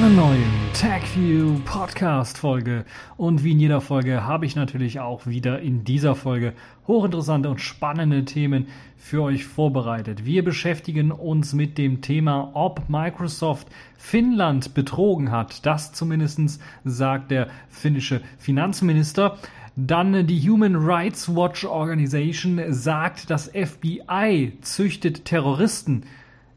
[0.00, 2.86] Einer neuen TagView Podcast Folge.
[3.18, 6.54] Und wie in jeder Folge habe ich natürlich auch wieder in dieser Folge
[6.86, 10.24] hochinteressante und spannende Themen für euch vorbereitet.
[10.24, 13.68] Wir beschäftigen uns mit dem Thema, ob Microsoft
[13.98, 15.66] Finnland betrogen hat.
[15.66, 19.36] Das zumindest sagt der finnische Finanzminister.
[19.76, 26.04] Dann die Human Rights Watch Organization sagt, das FBI züchtet Terroristen.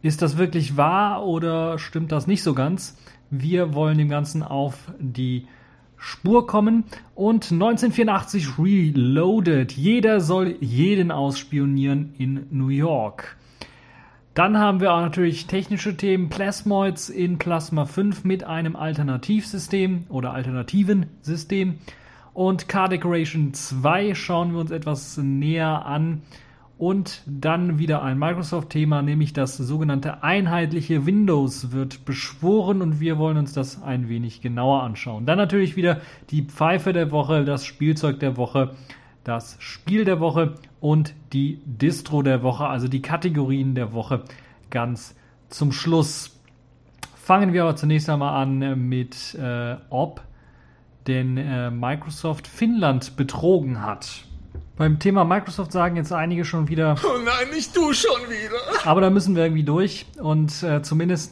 [0.02, 2.98] Ist das wirklich wahr oder stimmt das nicht so ganz?
[3.36, 5.48] Wir wollen dem Ganzen auf die
[5.98, 6.84] Spur kommen.
[7.16, 9.72] Und 1984 Reloaded.
[9.72, 13.38] Jeder soll jeden ausspionieren in New York.
[14.36, 16.30] Dann haben wir auch natürlich technische Themen.
[16.30, 21.80] Plasmoids in Plasma 5 mit einem Alternativsystem oder alternativen System.
[22.34, 26.22] Und Car Decoration 2 schauen wir uns etwas näher an.
[26.78, 33.38] Und dann wieder ein Microsoft-Thema, nämlich das sogenannte einheitliche Windows wird beschworen und wir wollen
[33.38, 35.26] uns das ein wenig genauer anschauen.
[35.26, 38.72] Dann natürlich wieder die Pfeife der Woche, das Spielzeug der Woche,
[39.24, 44.24] das Spiel der Woche und die Distro der Woche, also die Kategorien der Woche
[44.70, 45.16] ganz
[45.50, 46.40] zum Schluss.
[47.16, 50.22] Fangen wir aber zunächst einmal an mit, äh, ob
[51.08, 54.26] denn äh, Microsoft Finnland betrogen hat.
[54.76, 56.96] Beim Thema Microsoft sagen jetzt einige schon wieder.
[57.04, 58.88] Oh nein, nicht du schon wieder.
[58.90, 60.08] Aber da müssen wir irgendwie durch.
[60.20, 61.32] Und äh, zumindest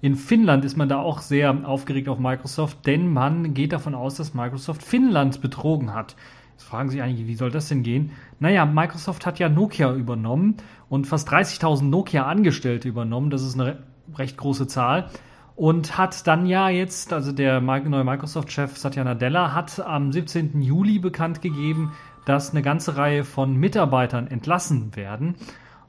[0.00, 4.14] in Finnland ist man da auch sehr aufgeregt auf Microsoft, denn man geht davon aus,
[4.14, 6.14] dass Microsoft Finnland betrogen hat.
[6.52, 8.12] Jetzt fragen sich einige, wie soll das denn gehen?
[8.38, 10.58] Naja, Microsoft hat ja Nokia übernommen
[10.88, 13.30] und fast 30.000 Nokia-Angestellte übernommen.
[13.30, 13.82] Das ist eine
[14.16, 15.10] recht große Zahl
[15.58, 20.62] und hat dann ja jetzt, also der neue Microsoft-Chef Satya Nadella hat am 17.
[20.62, 21.92] Juli bekannt gegeben,
[22.28, 25.36] dass eine ganze Reihe von Mitarbeitern entlassen werden.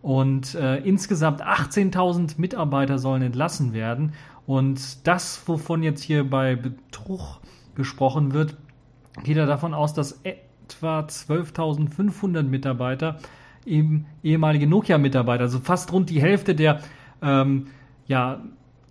[0.01, 4.13] Und äh, insgesamt 18.000 Mitarbeiter sollen entlassen werden.
[4.45, 7.41] Und das, wovon jetzt hier bei Betrug
[7.75, 8.55] gesprochen wird,
[9.23, 13.17] geht er davon aus, dass etwa 12.500 Mitarbeiter
[13.65, 16.79] eben ehemalige Nokia-Mitarbeiter, also fast rund die Hälfte der
[17.21, 17.67] ähm,
[18.07, 18.41] ja,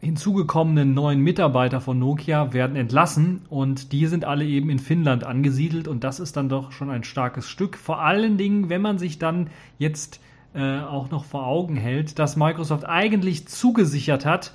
[0.01, 5.89] hinzugekommenen neuen Mitarbeiter von Nokia werden entlassen und die sind alle eben in Finnland angesiedelt
[5.89, 7.77] und das ist dann doch schon ein starkes Stück.
[7.77, 10.21] Vor allen Dingen, wenn man sich dann jetzt
[10.55, 14.55] äh, auch noch vor Augen hält, dass Microsoft eigentlich zugesichert hat,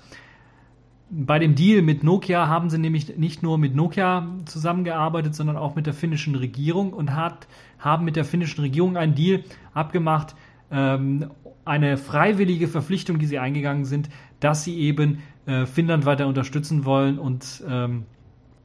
[1.10, 5.76] bei dem Deal mit Nokia haben sie nämlich nicht nur mit Nokia zusammengearbeitet, sondern auch
[5.76, 9.44] mit der finnischen Regierung und hat, haben mit der finnischen Regierung einen Deal
[9.74, 10.36] abgemacht,
[10.72, 11.30] ähm,
[11.66, 17.20] eine freiwillige Verpflichtung, die sie eingegangen sind, dass sie eben äh, Finnland weiter unterstützen wollen.
[17.20, 18.06] Und ähm,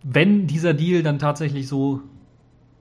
[0.03, 2.03] wenn dieser Deal dann tatsächlich so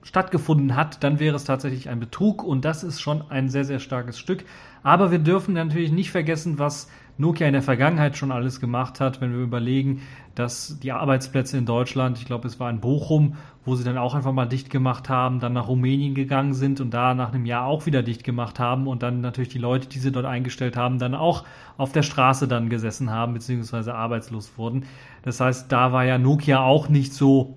[0.02, 3.80] stattgefunden hat, dann wäre es tatsächlich ein Betrug und das ist schon ein sehr, sehr
[3.80, 4.44] starkes Stück.
[4.82, 6.88] Aber wir dürfen natürlich nicht vergessen, was
[7.20, 10.02] Nokia in der Vergangenheit schon alles gemacht hat, wenn wir überlegen,
[10.36, 13.34] dass die Arbeitsplätze in Deutschland, ich glaube, es war in Bochum,
[13.64, 16.94] wo sie dann auch einfach mal dicht gemacht haben, dann nach Rumänien gegangen sind und
[16.94, 19.98] da nach einem Jahr auch wieder dicht gemacht haben und dann natürlich die Leute, die
[19.98, 21.44] sie dort eingestellt haben, dann auch
[21.76, 24.84] auf der Straße dann gesessen haben, beziehungsweise arbeitslos wurden.
[25.22, 27.56] Das heißt, da war ja Nokia auch nicht so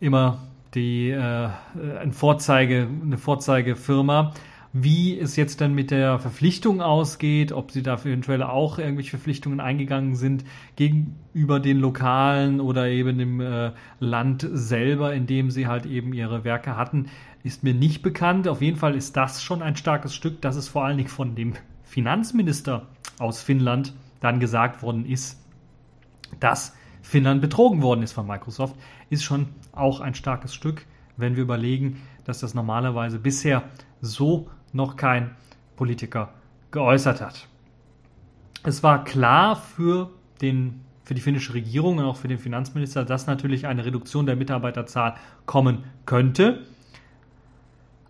[0.00, 0.38] immer
[0.74, 1.48] die äh,
[2.00, 4.32] ein Vorzeige, eine Vorzeigefirma
[4.72, 9.60] wie es jetzt dann mit der Verpflichtung ausgeht, ob sie da eventuell auch irgendwelche Verpflichtungen
[9.60, 10.44] eingegangen sind
[10.76, 16.44] gegenüber den Lokalen oder eben dem äh, Land selber, in dem sie halt eben ihre
[16.44, 17.06] Werke hatten,
[17.42, 18.46] ist mir nicht bekannt.
[18.46, 21.34] Auf jeden Fall ist das schon ein starkes Stück, dass es vor allen Dingen von
[21.34, 22.86] dem Finanzminister
[23.18, 25.42] aus Finnland dann gesagt worden ist,
[26.40, 28.76] dass Finnland betrogen worden ist von Microsoft,
[29.08, 30.84] ist schon auch ein starkes Stück,
[31.16, 33.64] wenn wir überlegen, dass das normalerweise bisher
[34.00, 35.36] so noch kein
[35.76, 36.30] Politiker
[36.70, 37.46] geäußert hat.
[38.64, 40.10] Es war klar für,
[40.40, 44.36] den, für die finnische Regierung und auch für den Finanzminister, dass natürlich eine Reduktion der
[44.36, 45.14] Mitarbeiterzahl
[45.46, 46.64] kommen könnte.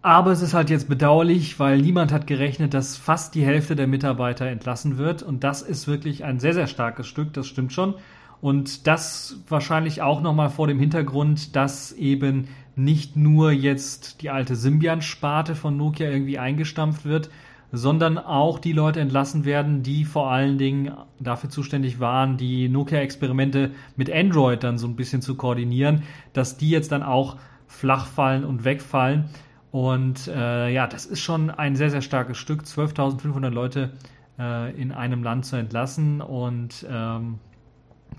[0.01, 3.87] Aber es ist halt jetzt bedauerlich, weil niemand hat gerechnet, dass fast die Hälfte der
[3.87, 5.23] Mitarbeiter entlassen wird.
[5.23, 7.95] Und das ist wirklich ein sehr, sehr starkes Stück, das stimmt schon.
[8.41, 14.55] Und das wahrscheinlich auch nochmal vor dem Hintergrund, dass eben nicht nur jetzt die alte
[14.55, 17.31] Symbian-Sparte von Nokia irgendwie eingestampft wird,
[17.73, 23.73] sondern auch die Leute entlassen werden, die vor allen Dingen dafür zuständig waren, die Nokia-Experimente
[23.97, 26.03] mit Android dann so ein bisschen zu koordinieren,
[26.33, 27.37] dass die jetzt dann auch
[27.67, 29.25] flach fallen und wegfallen.
[29.71, 33.93] Und äh, ja, das ist schon ein sehr, sehr starkes Stück, 12.500 Leute
[34.39, 36.23] äh, in einem Land zu entlassen.
[36.23, 37.39] Und ähm,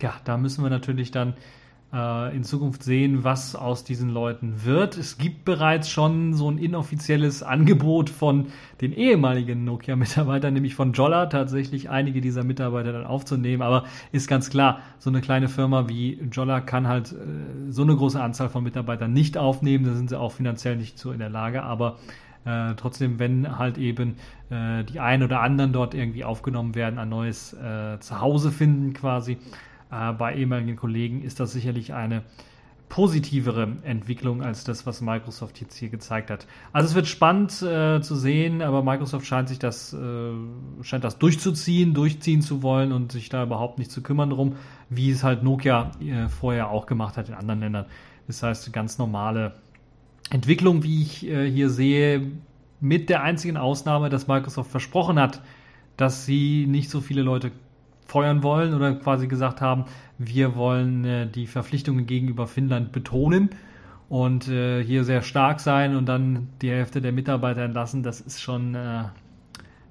[0.02, 1.34] ja, da müssen wir natürlich dann
[1.94, 4.98] äh, in Zukunft sehen, was aus diesen Leuten wird.
[4.98, 8.48] Es gibt bereits schon so ein inoffizielles Angebot von
[8.82, 13.62] den ehemaligen Nokia-Mitarbeitern, nämlich von Jolla, tatsächlich einige dieser Mitarbeiter dann aufzunehmen.
[13.62, 17.96] Aber ist ganz klar, so eine kleine Firma wie Jolla kann halt äh, so eine
[17.96, 19.86] große Anzahl von Mitarbeitern nicht aufnehmen.
[19.86, 21.64] Da sind sie auch finanziell nicht so in der Lage.
[21.64, 21.98] Aber
[22.46, 24.16] äh, trotzdem, wenn halt eben
[24.50, 29.38] äh, die einen oder anderen dort irgendwie aufgenommen werden, ein neues äh, Zuhause finden quasi,
[29.92, 32.24] äh, bei ehemaligen Kollegen ist das sicherlich eine
[32.90, 36.48] positivere Entwicklung als das, was Microsoft jetzt hier gezeigt hat.
[36.74, 40.32] Also es wird spannend äh, zu sehen, aber Microsoft scheint sich das, äh,
[40.82, 44.56] scheint das durchzuziehen, durchziehen zu wollen und sich da überhaupt nicht zu kümmern drum,
[44.90, 47.86] wie es halt Nokia äh, vorher auch gemacht hat in anderen Ländern.
[48.26, 49.54] Das heißt, ganz normale
[50.32, 52.32] Entwicklung, wie ich äh, hier sehe,
[52.82, 55.42] mit der einzigen Ausnahme, dass Microsoft versprochen hat,
[55.96, 57.52] dass sie nicht so viele Leute
[58.10, 59.86] feuern wollen oder quasi gesagt haben,
[60.18, 63.52] wir wollen äh, die Verpflichtungen gegenüber Finnland betonen
[64.10, 68.42] und äh, hier sehr stark sein und dann die Hälfte der Mitarbeiter entlassen, das ist
[68.42, 69.04] schon, äh,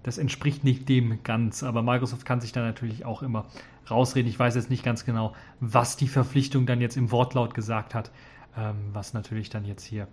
[0.03, 1.62] das entspricht nicht dem ganz.
[1.62, 3.47] Aber Microsoft kann sich da natürlich auch immer
[3.88, 4.29] rausreden.
[4.29, 8.11] Ich weiß jetzt nicht ganz genau, was die Verpflichtung dann jetzt im Wortlaut gesagt hat,
[8.56, 10.09] ähm, was natürlich dann jetzt hier,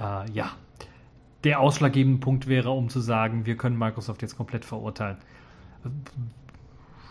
[0.00, 0.52] äh, ja,
[1.44, 5.18] der ausschlaggebende Punkt wäre, um zu sagen, wir können Microsoft jetzt komplett verurteilen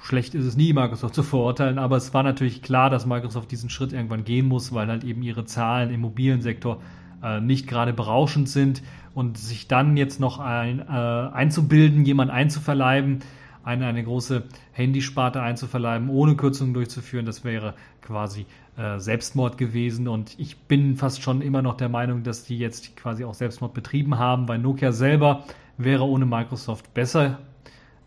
[0.07, 3.69] schlecht ist es nie, Microsoft zu verurteilen, aber es war natürlich klar, dass Microsoft diesen
[3.69, 6.81] Schritt irgendwann gehen muss, weil halt eben ihre Zahlen im mobilen Sektor
[7.21, 8.81] äh, nicht gerade berauschend sind
[9.13, 13.19] und sich dann jetzt noch ein, äh, einzubilden, jemand einzuverleiben,
[13.63, 18.45] eine, eine große Handysparte einzuverleiben, ohne Kürzungen durchzuführen, das wäre quasi
[18.77, 20.07] äh, Selbstmord gewesen.
[20.07, 23.73] Und ich bin fast schon immer noch der Meinung, dass die jetzt quasi auch Selbstmord
[23.73, 25.43] betrieben haben, weil Nokia selber
[25.77, 27.39] wäre ohne Microsoft besser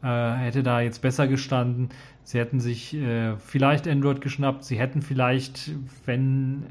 [0.03, 1.91] hätte da jetzt besser gestanden.
[2.23, 4.65] Sie hätten sich äh, vielleicht Android geschnappt.
[4.65, 5.73] Sie hätten vielleicht,
[6.07, 6.65] wenn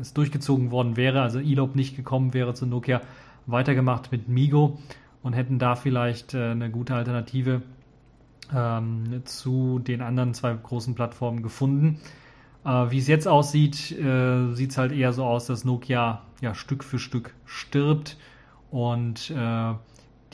[0.00, 3.00] es durchgezogen worden wäre, also Elob nicht gekommen wäre zu Nokia,
[3.46, 4.78] weitergemacht mit Migo
[5.22, 7.62] und hätten da vielleicht äh, eine gute Alternative
[8.54, 12.00] ähm, zu den anderen zwei großen Plattformen gefunden.
[12.64, 16.54] Äh, wie es jetzt aussieht, äh, sieht es halt eher so aus, dass Nokia ja
[16.54, 18.16] Stück für Stück stirbt
[18.70, 19.74] und äh,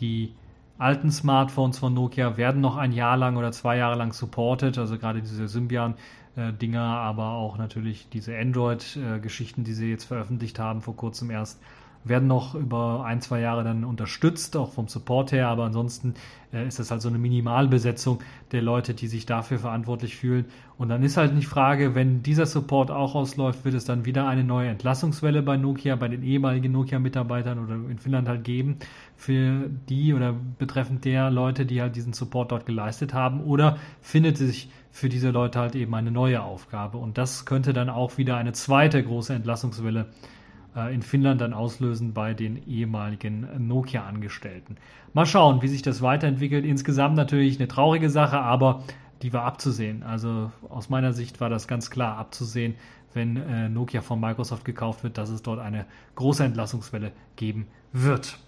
[0.01, 0.35] die
[0.79, 4.97] alten Smartphones von Nokia werden noch ein Jahr lang oder zwei Jahre lang supported, also
[4.97, 11.31] gerade diese Symbian-Dinger, aber auch natürlich diese Android-Geschichten, die sie jetzt veröffentlicht haben, vor kurzem
[11.31, 11.61] erst
[12.05, 16.15] werden noch über ein, zwei Jahre dann unterstützt, auch vom Support her, aber ansonsten
[16.53, 18.21] äh, ist das halt so eine Minimalbesetzung
[18.53, 20.47] der Leute, die sich dafür verantwortlich fühlen.
[20.79, 24.29] Und dann ist halt die Frage, wenn dieser Support auch ausläuft, wird es dann wieder
[24.29, 28.77] eine neue Entlassungswelle bei Nokia, bei den ehemaligen Nokia-Mitarbeitern oder in Finnland halt geben,
[29.17, 34.37] für die oder betreffend der Leute, die halt diesen Support dort geleistet haben, oder findet
[34.37, 36.99] sich für diese Leute halt eben eine neue Aufgabe.
[36.99, 40.38] Und das könnte dann auch wieder eine zweite große Entlassungswelle äh,
[40.87, 44.77] in Finnland dann auslösen bei den ehemaligen Nokia-Angestellten.
[45.13, 46.65] Mal schauen, wie sich das weiterentwickelt.
[46.65, 48.85] Insgesamt natürlich eine traurige Sache, aber
[49.23, 50.03] die war abzusehen.
[50.03, 52.75] Also aus meiner Sicht war das ganz klar abzusehen,
[53.15, 58.39] wenn äh, Nokia von Microsoft gekauft wird, dass es dort eine große Entlassungswelle geben wird.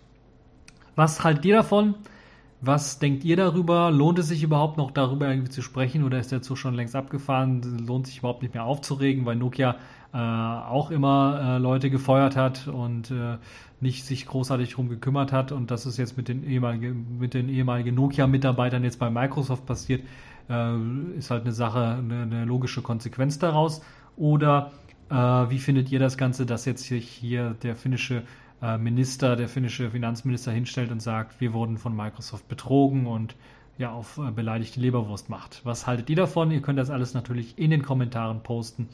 [0.96, 1.94] Was haltet ihr davon?
[2.62, 3.90] Was denkt ihr darüber?
[3.90, 6.94] Lohnt es sich überhaupt noch darüber irgendwie zu sprechen oder ist der Zug schon längst
[6.94, 7.62] abgefahren?
[7.86, 9.76] Lohnt sich überhaupt nicht mehr aufzuregen, weil Nokia
[10.12, 13.36] äh, auch immer äh, Leute gefeuert hat und äh,
[13.80, 17.48] nicht sich großartig drum gekümmert hat und dass es jetzt mit den ehemaligen, mit den
[17.48, 20.02] ehemaligen Nokia-Mitarbeitern jetzt bei Microsoft passiert,
[20.48, 20.76] äh,
[21.16, 23.82] ist halt eine Sache, eine, eine logische Konsequenz daraus.
[24.16, 24.72] Oder
[25.10, 28.22] äh, wie findet ihr das Ganze, dass jetzt hier der finnische
[28.78, 33.34] Minister, der finnische Finanzminister hinstellt und sagt, wir wurden von Microsoft betrogen und
[33.78, 35.62] ja, auf beleidigte Leberwurst macht.
[35.64, 36.50] Was haltet ihr davon?
[36.50, 38.90] Ihr könnt das alles natürlich in den Kommentaren posten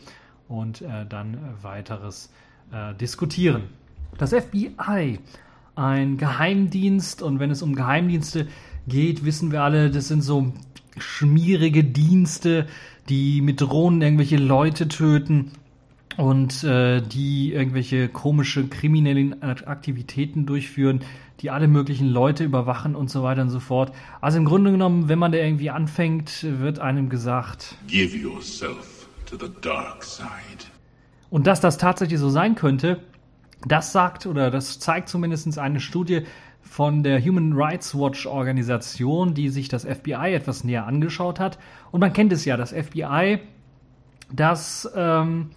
[0.48, 2.30] und äh, dann weiteres
[2.72, 3.64] äh, diskutieren.
[4.18, 5.18] Das FBI,
[5.74, 8.46] ein Geheimdienst und wenn es um Geheimdienste
[8.88, 10.52] geht, wissen wir alle, das sind so
[10.98, 12.66] schmierige Dienste,
[13.08, 15.52] die mit Drohnen irgendwelche Leute töten
[16.16, 21.00] und äh, die irgendwelche komische kriminellen Aktivitäten durchführen,
[21.40, 23.92] die alle möglichen Leute überwachen und so weiter und so fort.
[24.22, 28.95] Also im Grunde genommen, wenn man da irgendwie anfängt, wird einem gesagt, Give yourself
[31.30, 33.00] Und dass das tatsächlich so sein könnte,
[33.66, 36.22] das sagt oder das zeigt zumindest eine Studie
[36.60, 41.58] von der Human Rights Watch Organisation, die sich das FBI etwas näher angeschaut hat.
[41.90, 43.38] Und man kennt es ja, das FBI,
[44.32, 45.50] das ähm,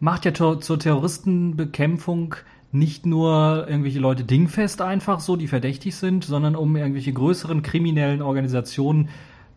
[0.00, 2.36] macht ja zur Terroristenbekämpfung
[2.72, 8.22] nicht nur irgendwelche Leute dingfest einfach so, die verdächtig sind, sondern um irgendwelche größeren kriminellen
[8.22, 9.08] Organisationen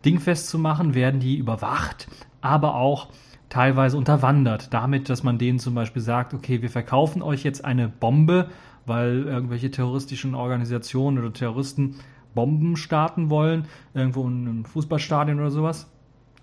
[0.04, 2.08] dingfest zu machen, werden die überwacht,
[2.40, 3.08] aber auch
[3.50, 4.72] teilweise unterwandert.
[4.72, 8.48] Damit, dass man denen zum Beispiel sagt, okay, wir verkaufen euch jetzt eine Bombe,
[8.86, 11.96] weil irgendwelche terroristischen Organisationen oder Terroristen
[12.34, 15.90] Bomben starten wollen, irgendwo in einem Fußballstadion oder sowas.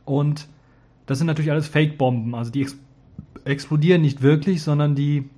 [0.05, 0.47] Und
[1.05, 2.35] das sind natürlich alles Fake-Bomben.
[2.35, 2.77] Also die ex
[3.45, 5.29] explodieren nicht wirklich, sondern die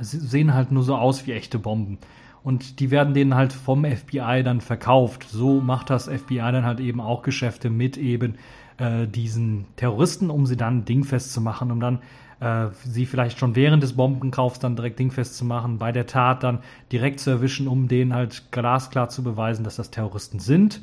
[0.00, 1.96] sehen halt nur so aus wie echte Bomben.
[2.42, 5.26] Und die werden denen halt vom FBI dann verkauft.
[5.30, 8.34] So macht das FBI dann halt eben auch Geschäfte mit eben
[8.78, 12.00] äh, diesen Terroristen, um sie dann dingfest zu machen, um dann
[12.40, 16.42] äh, sie vielleicht schon während des Bombenkaufs dann direkt dingfest zu machen, bei der Tat
[16.42, 16.58] dann
[16.90, 20.82] direkt zu erwischen, um denen halt glasklar zu beweisen, dass das Terroristen sind.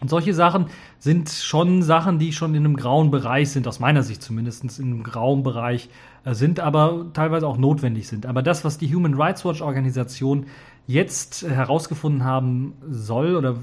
[0.00, 0.66] Und solche Sachen
[0.98, 4.86] sind schon Sachen, die schon in einem grauen Bereich sind, aus meiner Sicht zumindest in
[4.86, 5.90] einem grauen Bereich
[6.24, 8.24] äh, sind, aber teilweise auch notwendig sind.
[8.24, 10.46] Aber das, was die Human Rights Watch Organisation
[10.86, 13.56] jetzt herausgefunden haben soll oder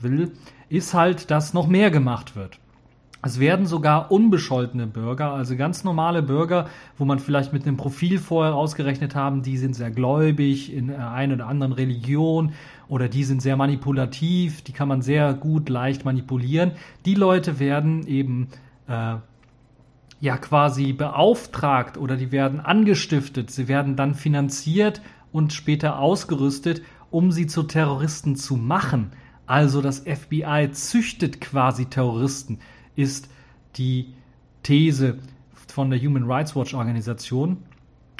[0.00, 0.32] will,
[0.68, 2.58] ist halt, dass noch mehr gemacht wird.
[3.26, 8.18] Es werden sogar unbescholtene Bürger, also ganz normale Bürger, wo man vielleicht mit einem Profil
[8.18, 12.52] vorher ausgerechnet haben, die sind sehr gläubig in einer oder anderen Religion
[12.86, 16.72] oder die sind sehr manipulativ, die kann man sehr gut leicht manipulieren.
[17.06, 18.48] Die Leute werden eben
[18.88, 19.14] äh,
[20.20, 25.00] ja quasi beauftragt oder die werden angestiftet, sie werden dann finanziert
[25.32, 29.12] und später ausgerüstet, um sie zu Terroristen zu machen.
[29.46, 32.58] Also das FBI züchtet quasi Terroristen
[32.96, 33.28] ist
[33.76, 34.14] die
[34.62, 35.18] These
[35.66, 37.58] von der Human Rights Watch Organisation.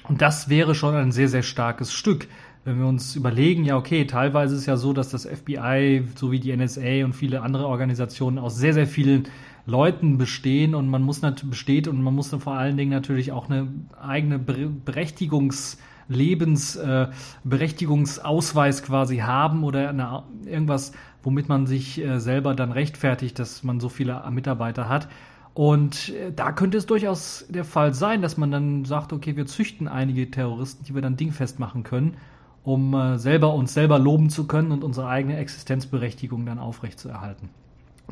[0.08, 2.28] Und das wäre schon ein sehr, sehr starkes Stück.
[2.64, 6.54] Wenn wir uns überlegen, ja, okay, teilweise ist ja so, dass das FBI sowie die
[6.56, 9.24] NSA und viele andere Organisationen aus sehr, sehr vielen
[9.66, 13.32] Leuten bestehen und man muss natürlich besteht und man muss dann vor allen Dingen natürlich
[13.32, 13.68] auch eine
[14.00, 15.78] eigene Berechtigungs-
[16.08, 20.92] Lebensberechtigungsausweis äh, quasi haben oder eine, irgendwas,
[21.24, 25.08] womit man sich äh, selber dann rechtfertigt, dass man so viele Mitarbeiter hat.
[25.54, 29.46] Und äh, da könnte es durchaus der Fall sein, dass man dann sagt, okay, wir
[29.46, 32.16] züchten einige Terroristen, die wir dann dingfest machen können,
[32.62, 37.48] um äh, selber uns selber loben zu können und unsere eigene Existenzberechtigung dann aufrechtzuerhalten.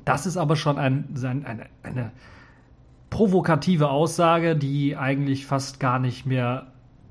[0.04, 2.12] Das ist aber schon ein, ein, eine, eine
[3.10, 6.68] provokative Aussage, die eigentlich fast gar nicht mehr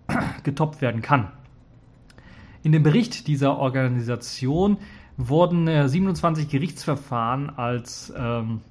[0.43, 1.27] getoppt werden kann.
[2.63, 4.77] In dem Bericht dieser Organisation
[5.17, 8.61] wurden äh, 27 Gerichtsverfahren als, ähm,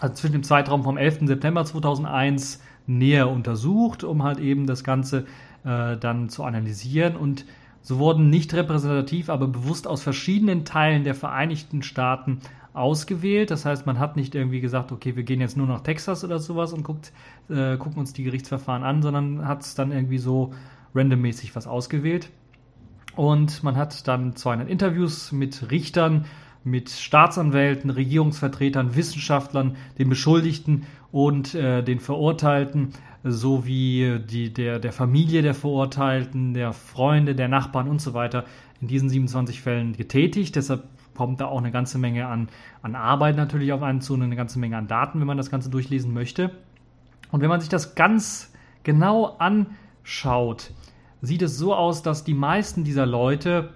[0.00, 1.26] also zwischen dem Zeitraum vom 11.
[1.26, 5.26] September 2001 näher untersucht, um halt eben das Ganze
[5.64, 7.16] äh, dann zu analysieren.
[7.16, 7.46] Und
[7.82, 12.40] so wurden nicht repräsentativ, aber bewusst aus verschiedenen Teilen der Vereinigten Staaten
[12.72, 13.50] ausgewählt.
[13.50, 16.38] Das heißt, man hat nicht irgendwie gesagt, okay, wir gehen jetzt nur nach Texas oder
[16.38, 17.12] sowas und guckt,
[17.48, 20.52] äh, gucken uns die Gerichtsverfahren an, sondern hat es dann irgendwie so
[20.94, 22.30] randommäßig was ausgewählt.
[23.16, 26.24] Und man hat dann 200 Interviews mit Richtern,
[26.64, 32.90] mit Staatsanwälten, Regierungsvertretern, Wissenschaftlern, den Beschuldigten und äh, den Verurteilten
[33.22, 38.44] sowie die, der, der Familie der Verurteilten, der Freunde, der Nachbarn und so weiter
[38.80, 40.56] in diesen 27 Fällen getätigt.
[40.56, 42.48] Deshalb kommt da auch eine ganze Menge an,
[42.82, 45.50] an Arbeit natürlich auf einen zu und eine ganze Menge an Daten, wenn man das
[45.50, 46.50] Ganze durchlesen möchte.
[47.30, 48.52] Und wenn man sich das ganz
[48.82, 50.72] genau anschaut,
[51.26, 53.70] sieht es so aus, dass die meisten dieser Leute,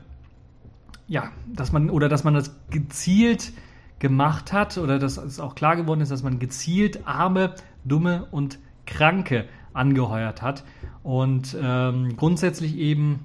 [1.06, 3.52] ja, dass man, oder dass man das gezielt
[3.98, 8.58] gemacht hat, oder dass es auch klar geworden ist, dass man gezielt arme, dumme und
[8.86, 10.64] Kranke angeheuert hat.
[11.02, 13.24] Und ähm, grundsätzlich eben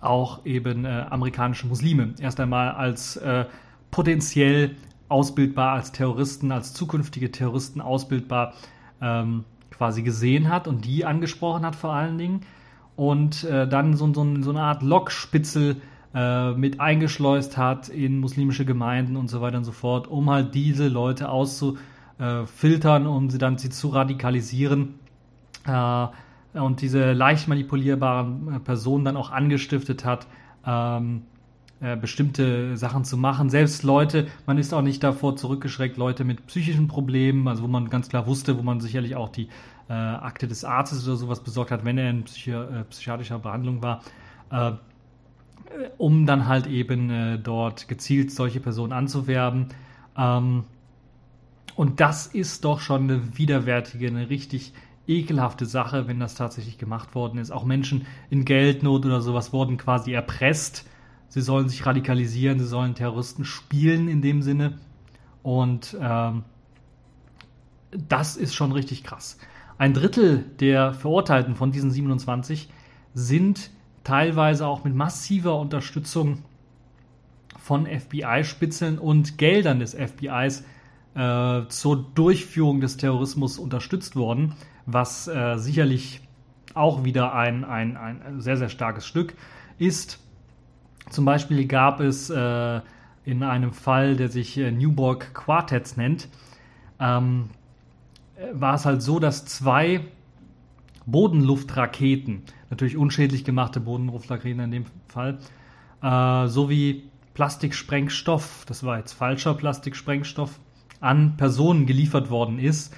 [0.00, 2.14] auch eben äh, amerikanische Muslime.
[2.20, 3.46] Erst einmal als äh,
[3.90, 4.76] potenziell
[5.08, 8.54] ausbildbar, als Terroristen, als zukünftige Terroristen ausbildbar
[9.00, 12.40] ähm, quasi gesehen hat und die angesprochen hat vor allen Dingen
[12.96, 15.76] und äh, dann so, so, so, eine Art Lockspitzel
[16.14, 20.54] äh, mit eingeschleust hat in muslimische Gemeinden und so weiter und so fort, um halt
[20.54, 24.94] diese Leute auszufiltern, um sie dann sie zu radikalisieren.
[25.66, 26.06] Äh,
[26.54, 30.26] und diese leicht manipulierbaren äh, Personen dann auch angestiftet hat,
[30.66, 31.22] ähm,
[31.80, 33.50] äh, bestimmte Sachen zu machen.
[33.50, 37.90] Selbst Leute, man ist auch nicht davor zurückgeschreckt, Leute mit psychischen Problemen, also wo man
[37.90, 39.48] ganz klar wusste, wo man sicherlich auch die
[39.88, 43.82] äh, Akte des Arztes oder sowas besorgt hat, wenn er in psychi äh, psychiatrischer Behandlung
[43.82, 44.02] war,
[44.50, 44.72] äh,
[45.98, 49.68] um dann halt eben äh, dort gezielt solche Personen anzuwerben.
[50.16, 50.64] Ähm,
[51.76, 54.72] und das ist doch schon eine widerwärtige, eine richtig
[55.06, 57.50] ekelhafte Sache, wenn das tatsächlich gemacht worden ist.
[57.50, 60.88] Auch Menschen in Geldnot oder sowas wurden quasi erpresst.
[61.28, 64.78] Sie sollen sich radikalisieren, sie sollen Terroristen spielen in dem Sinne.
[65.42, 66.44] Und ähm,
[67.90, 69.38] das ist schon richtig krass.
[69.78, 72.70] Ein Drittel der Verurteilten von diesen 27
[73.12, 73.70] sind
[74.04, 76.42] teilweise auch mit massiver Unterstützung
[77.58, 80.64] von FBI-Spitzeln und Geldern des FBIs
[81.14, 84.54] äh, zur Durchführung des Terrorismus unterstützt worden,
[84.86, 86.20] was äh, sicherlich
[86.74, 89.34] auch wieder ein, ein, ein sehr, sehr starkes Stück
[89.78, 90.20] ist.
[91.10, 92.80] Zum Beispiel gab es äh,
[93.24, 96.28] in einem Fall, der sich äh, Newborg Quartets nennt,
[97.00, 97.50] ähm,
[98.52, 100.00] war es halt so, dass zwei
[101.06, 105.38] Bodenluftraketen, natürlich unschädlich gemachte Bodenluftraketen in dem Fall,
[106.02, 110.58] äh, sowie Plastiksprengstoff, das war jetzt falscher Plastiksprengstoff,
[111.00, 112.94] an Personen geliefert worden ist,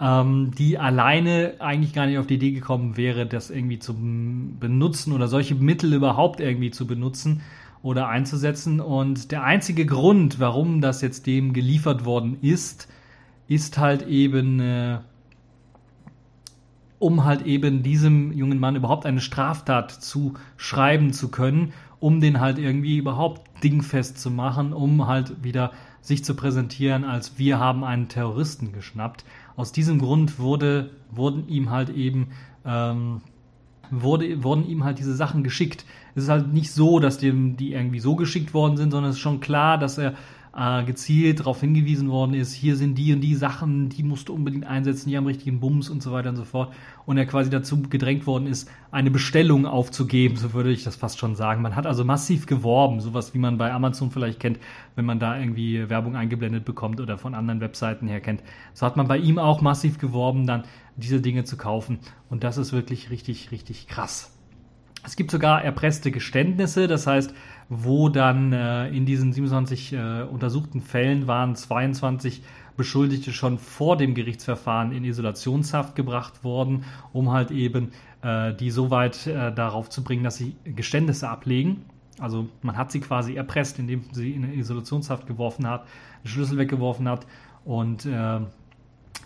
[0.00, 5.12] ähm, die alleine eigentlich gar nicht auf die Idee gekommen wäre, das irgendwie zu benutzen
[5.12, 7.40] oder solche Mittel überhaupt irgendwie zu benutzen
[7.82, 8.80] oder einzusetzen.
[8.80, 12.88] Und der einzige Grund, warum das jetzt dem geliefert worden ist,
[13.48, 14.98] ist halt eben, äh,
[16.98, 22.40] um halt eben diesem jungen Mann überhaupt eine Straftat zu schreiben zu können, um den
[22.40, 27.84] halt irgendwie überhaupt dingfest zu machen, um halt wieder sich zu präsentieren, als wir haben
[27.84, 29.24] einen Terroristen geschnappt.
[29.56, 32.28] Aus diesem Grund wurde, wurden ihm halt eben
[32.64, 33.22] ähm,
[33.90, 35.84] wurde, wurden ihm halt diese Sachen geschickt.
[36.14, 39.16] Es ist halt nicht so, dass dem die irgendwie so geschickt worden sind, sondern es
[39.16, 40.14] ist schon klar, dass er
[40.58, 44.34] äh, gezielt darauf hingewiesen worden ist, hier sind die und die Sachen, die musst du
[44.34, 46.72] unbedingt einsetzen, die haben richtigen Bums und so weiter und so fort.
[47.06, 51.18] Und er quasi dazu gedrängt worden ist, eine Bestellung aufzugeben, so würde ich das fast
[51.18, 51.62] schon sagen.
[51.62, 54.58] Man hat also massiv geworben, sowas wie man bei Amazon vielleicht kennt,
[54.96, 58.42] wenn man da irgendwie Werbung eingeblendet bekommt oder von anderen Webseiten her kennt.
[58.74, 60.64] So hat man bei ihm auch massiv geworben, dann
[60.96, 62.00] diese Dinge zu kaufen.
[62.28, 64.34] Und das ist wirklich richtig, richtig krass.
[65.04, 67.32] Es gibt sogar erpresste Geständnisse, das heißt,
[67.68, 72.42] wo dann äh, in diesen 27 äh, untersuchten Fällen waren 22
[72.76, 78.90] Beschuldigte schon vor dem Gerichtsverfahren in Isolationshaft gebracht worden, um halt eben äh, die so
[78.90, 81.84] weit äh, darauf zu bringen, dass sie Geständnisse ablegen.
[82.18, 85.86] Also man hat sie quasi erpresst, indem sie in Isolationshaft geworfen hat,
[86.24, 87.26] den Schlüssel weggeworfen hat
[87.64, 88.40] und äh,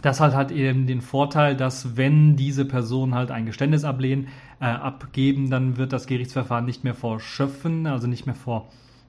[0.00, 4.28] das hat halt eben den Vorteil, dass wenn diese Personen halt ein Geständnis ablehnen,
[4.62, 8.68] äh, abgeben, dann wird das Gerichtsverfahren nicht mehr vor Schöpfen, also nicht mehr vor,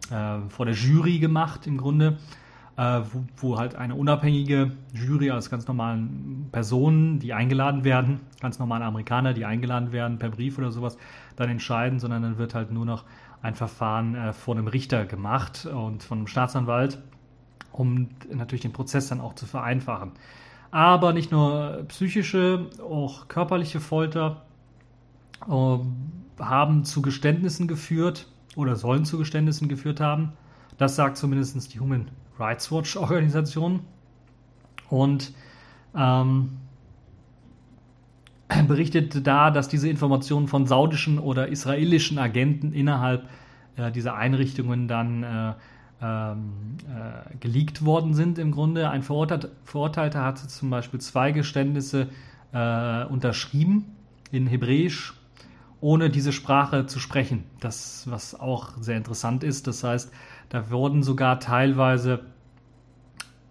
[0.09, 2.17] äh, vor der Jury gemacht im Grunde,
[2.75, 8.57] äh, wo, wo, halt eine unabhängige Jury aus ganz normalen Personen, die eingeladen werden, ganz
[8.57, 10.97] normale Amerikaner, die eingeladen werden per Brief oder sowas,
[11.35, 13.03] dann entscheiden, sondern dann wird halt nur noch
[13.43, 16.97] ein Verfahren äh, vor einem Richter gemacht und von einem Staatsanwalt,
[17.71, 20.13] um natürlich den Prozess dann auch zu vereinfachen.
[20.71, 24.41] Aber nicht nur psychische, auch körperliche Folter
[25.47, 30.33] haben zu Geständnissen geführt oder sollen zu Geständnissen geführt haben.
[30.77, 33.81] Das sagt zumindest die Human Rights Watch Organisation.
[34.89, 35.33] Und
[35.95, 36.57] ähm,
[38.67, 43.27] berichtet da, dass diese Informationen von saudischen oder israelischen Agenten innerhalb
[43.75, 45.53] äh, dieser Einrichtungen dann äh,
[46.01, 48.89] ähm, äh, geleakt worden sind im Grunde.
[48.89, 52.09] Ein Verurteilt, Verurteilter hatte zum Beispiel zwei Geständnisse
[52.51, 53.85] äh, unterschrieben
[54.31, 55.13] in Hebräisch,
[55.83, 57.43] ohne diese Sprache zu sprechen.
[57.59, 59.67] Das, was auch sehr interessant ist.
[59.67, 60.13] Das heißt,
[60.47, 62.21] da wurden sogar teilweise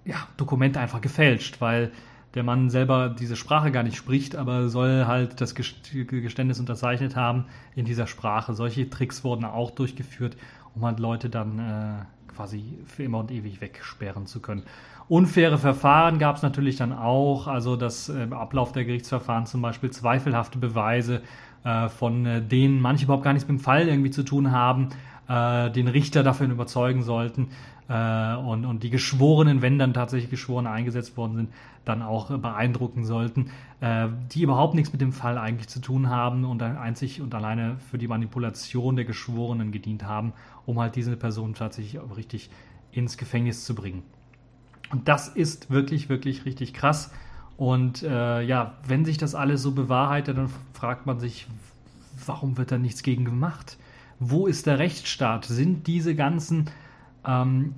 [0.06, 1.92] ja, Dokumente einfach gefälscht, weil
[2.34, 7.44] der Mann selber diese Sprache gar nicht spricht, aber soll halt das Geständnis unterzeichnet haben
[7.76, 8.54] in dieser Sprache.
[8.54, 10.38] Solche Tricks wurden auch durchgeführt,
[10.74, 14.62] um halt Leute dann äh, quasi für immer und ewig wegsperren zu können.
[15.06, 19.60] Unfaire Verfahren gab es natürlich dann auch, also dass äh, im Ablauf der Gerichtsverfahren zum
[19.60, 21.20] Beispiel zweifelhafte Beweise, äh,
[21.88, 24.88] von äh, denen manche überhaupt gar nichts mit dem Fall irgendwie zu tun haben,
[25.28, 27.48] äh, den Richter dafür überzeugen sollten
[27.88, 31.52] äh, und, und die Geschworenen, wenn dann tatsächlich Geschworene eingesetzt worden sind,
[31.84, 36.44] dann auch beeindrucken sollten, äh, die überhaupt nichts mit dem Fall eigentlich zu tun haben
[36.44, 40.32] und einzig und alleine für die Manipulation der Geschworenen gedient haben,
[40.66, 42.50] um halt diese Person tatsächlich richtig
[42.92, 44.02] ins Gefängnis zu bringen.
[44.90, 47.10] Und das ist wirklich, wirklich richtig krass.
[47.62, 51.46] Und äh, ja, wenn sich das alles so bewahrheitet, dann fragt man sich,
[52.26, 53.78] warum wird da nichts gegen gemacht?
[54.18, 55.44] Wo ist der Rechtsstaat?
[55.44, 56.70] Sind diese ganzen
[57.24, 57.76] ähm,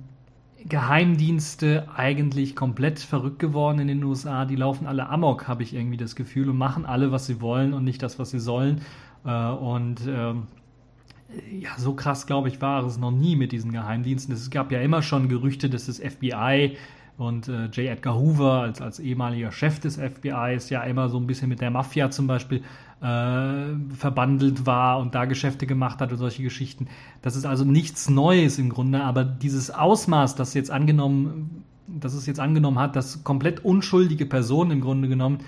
[0.67, 4.45] Geheimdienste eigentlich komplett verrückt geworden in den USA.
[4.45, 7.71] Die laufen alle amok, habe ich irgendwie das Gefühl, und machen alle, was sie wollen
[7.71, 8.81] und nicht das, was sie sollen.
[9.23, 10.47] Äh, und ähm,
[11.59, 14.33] ja, so krass, glaube ich, war es noch nie mit diesen Geheimdiensten.
[14.33, 16.75] Es gab ja immer schon Gerüchte, dass das FBI
[17.17, 17.89] und äh, J.
[17.89, 21.61] Edgar Hoover als, als ehemaliger Chef des FBI ist ja immer so ein bisschen mit
[21.61, 22.61] der Mafia zum Beispiel
[23.01, 26.87] äh, verbandelt war und da Geschäfte gemacht hat und solche Geschichten.
[27.21, 32.25] Das ist also nichts Neues im Grunde, aber dieses Ausmaß, das jetzt angenommen, das es
[32.25, 35.39] jetzt angenommen hat, dass komplett unschuldige Personen im Grunde genommen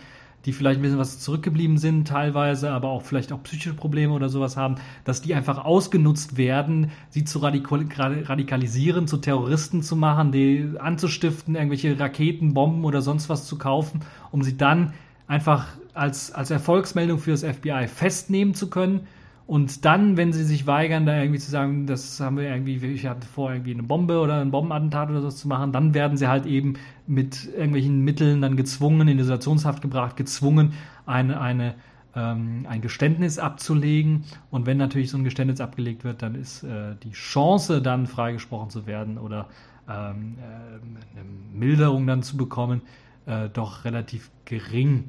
[0.47, 4.29] die vielleicht ein bisschen was zurückgeblieben sind teilweise, aber auch vielleicht auch psychische Probleme oder
[4.29, 10.71] sowas haben, dass die einfach ausgenutzt werden, sie zu radikalisieren, zu Terroristen zu machen, die
[10.79, 13.99] anzustiften, irgendwelche Raketen, Bomben oder sonst was zu kaufen,
[14.31, 14.93] um sie dann
[15.27, 19.01] einfach als, als Erfolgsmeldung für das FBI festnehmen zu können
[19.47, 23.07] und dann, wenn sie sich weigern, da irgendwie zu sagen, das haben wir irgendwie, ich
[23.07, 26.27] hatte vor, irgendwie eine Bombe oder ein Bombenattentat oder so zu machen, dann werden sie
[26.27, 26.73] halt eben
[27.07, 30.73] mit irgendwelchen Mitteln dann gezwungen, in Isolationshaft gebracht, gezwungen,
[31.05, 31.75] eine, eine,
[32.13, 34.25] ähm, ein Geständnis abzulegen.
[34.51, 38.69] Und wenn natürlich so ein Geständnis abgelegt wird, dann ist äh, die Chance, dann freigesprochen
[38.69, 39.47] zu werden oder
[39.87, 42.81] ähm, äh, eine Milderung dann zu bekommen,
[43.25, 45.05] äh, doch relativ gering.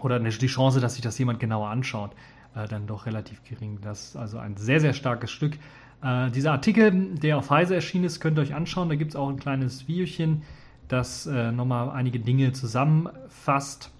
[0.00, 2.12] Oder die Chance, dass sich das jemand genauer anschaut
[2.58, 3.78] äh, dann doch relativ gering.
[3.80, 5.58] Das ist also ein sehr, sehr starkes Stück.
[6.02, 8.88] Äh, dieser Artikel, der auf Heise erschienen ist, könnt ihr euch anschauen.
[8.88, 10.42] Da gibt es auch ein kleines Videochen,
[10.88, 13.90] das äh, nochmal einige Dinge zusammenfasst.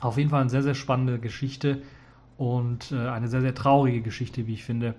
[0.00, 1.82] Auf jeden Fall eine sehr, sehr spannende Geschichte
[2.36, 4.94] und äh, eine sehr, sehr traurige Geschichte, wie ich finde.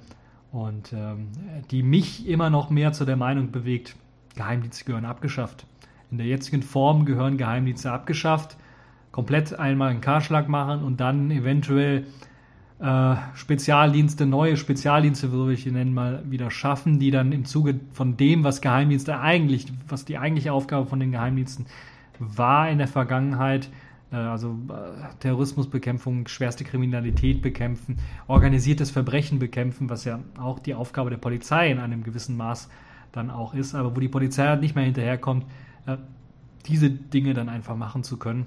[0.51, 1.29] Und ähm,
[1.71, 3.95] die mich immer noch mehr zu der Meinung bewegt,
[4.35, 5.65] Geheimdienste gehören abgeschafft.
[6.11, 8.55] In der jetzigen Form gehören Geheimdienste abgeschafft.
[9.11, 12.05] Komplett einmal einen Karschlag machen und dann eventuell
[12.83, 18.17] äh, Spezialdienste, neue Spezialdienste, will ich nennen, mal wieder schaffen, die dann im Zuge von
[18.17, 21.65] dem, was Geheimdienste eigentlich, was die eigentliche Aufgabe von den Geheimdiensten
[22.19, 23.69] war in der Vergangenheit,
[24.11, 31.09] äh, also äh, Terrorismusbekämpfung, schwerste Kriminalität bekämpfen, organisiertes Verbrechen bekämpfen, was ja auch die Aufgabe
[31.09, 32.69] der Polizei in einem gewissen Maß
[33.13, 35.45] dann auch ist, aber wo die Polizei halt nicht mehr hinterherkommt,
[35.85, 35.95] äh,
[36.65, 38.45] diese Dinge dann einfach machen zu können.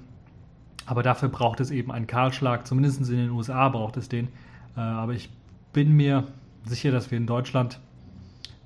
[0.87, 4.29] Aber dafür braucht es eben einen Kahlschlag, zumindest in den USA braucht es den.
[4.75, 5.29] Äh, aber ich
[5.73, 6.23] bin mir
[6.65, 7.79] sicher, dass wir in Deutschland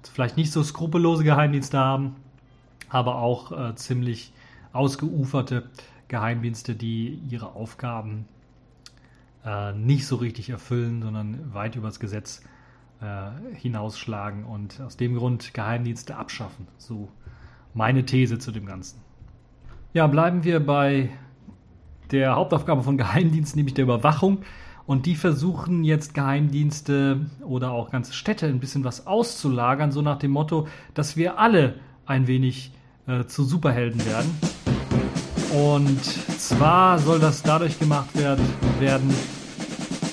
[0.04, 2.16] vielleicht nicht so skrupellose Geheimdienste haben,
[2.90, 4.32] aber auch äh, ziemlich
[4.72, 5.70] ausgeuferte
[6.10, 8.28] Geheimdienste, die ihre Aufgaben
[9.44, 12.42] äh, nicht so richtig erfüllen, sondern weit übers Gesetz
[13.56, 16.68] hinausschlagen und aus dem Grund Geheimdienste abschaffen.
[16.78, 17.10] So
[17.74, 19.02] meine These zu dem Ganzen.
[19.94, 21.10] Ja, bleiben wir bei
[22.12, 24.40] der Hauptaufgabe von Geheimdiensten, nämlich der Überwachung.
[24.86, 30.18] Und die versuchen jetzt Geheimdienste oder auch ganze Städte ein bisschen was auszulagern, so nach
[30.20, 32.72] dem Motto, dass wir alle ein wenig
[33.08, 34.30] äh, zu Superhelden werden.
[35.54, 38.46] Und zwar soll das dadurch gemacht werden,
[38.80, 39.14] werden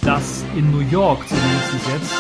[0.03, 2.15] dass in New York zumindest jetzt,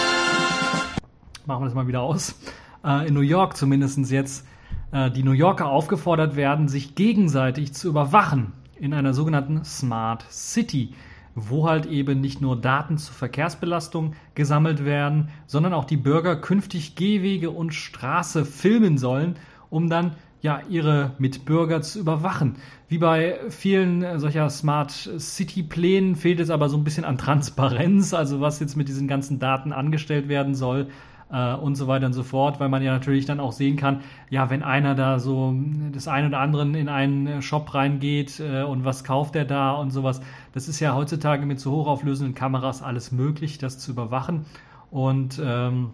[1.46, 2.38] machen wir das mal wieder aus,
[2.84, 4.46] äh, in New York zumindest jetzt
[4.92, 10.94] äh, die New Yorker aufgefordert werden, sich gegenseitig zu überwachen in einer sogenannten Smart City,
[11.34, 16.94] wo halt eben nicht nur Daten zur Verkehrsbelastung gesammelt werden, sondern auch die Bürger künftig
[16.96, 19.36] Gehwege und Straße filmen sollen,
[19.70, 22.56] um dann ja ihre Mitbürger zu überwachen.
[22.88, 28.14] Wie bei vielen solcher Smart City Plänen fehlt es aber so ein bisschen an Transparenz,
[28.14, 30.88] also was jetzt mit diesen ganzen Daten angestellt werden soll
[31.32, 34.00] äh, und so weiter und so fort, weil man ja natürlich dann auch sehen kann,
[34.30, 35.54] ja, wenn einer da so
[35.92, 39.90] das ein oder anderen in einen Shop reingeht äh, und was kauft er da und
[39.90, 40.20] sowas,
[40.52, 44.46] das ist ja heutzutage mit so hochauflösenden Kameras alles möglich, das zu überwachen
[44.90, 45.90] und ähm,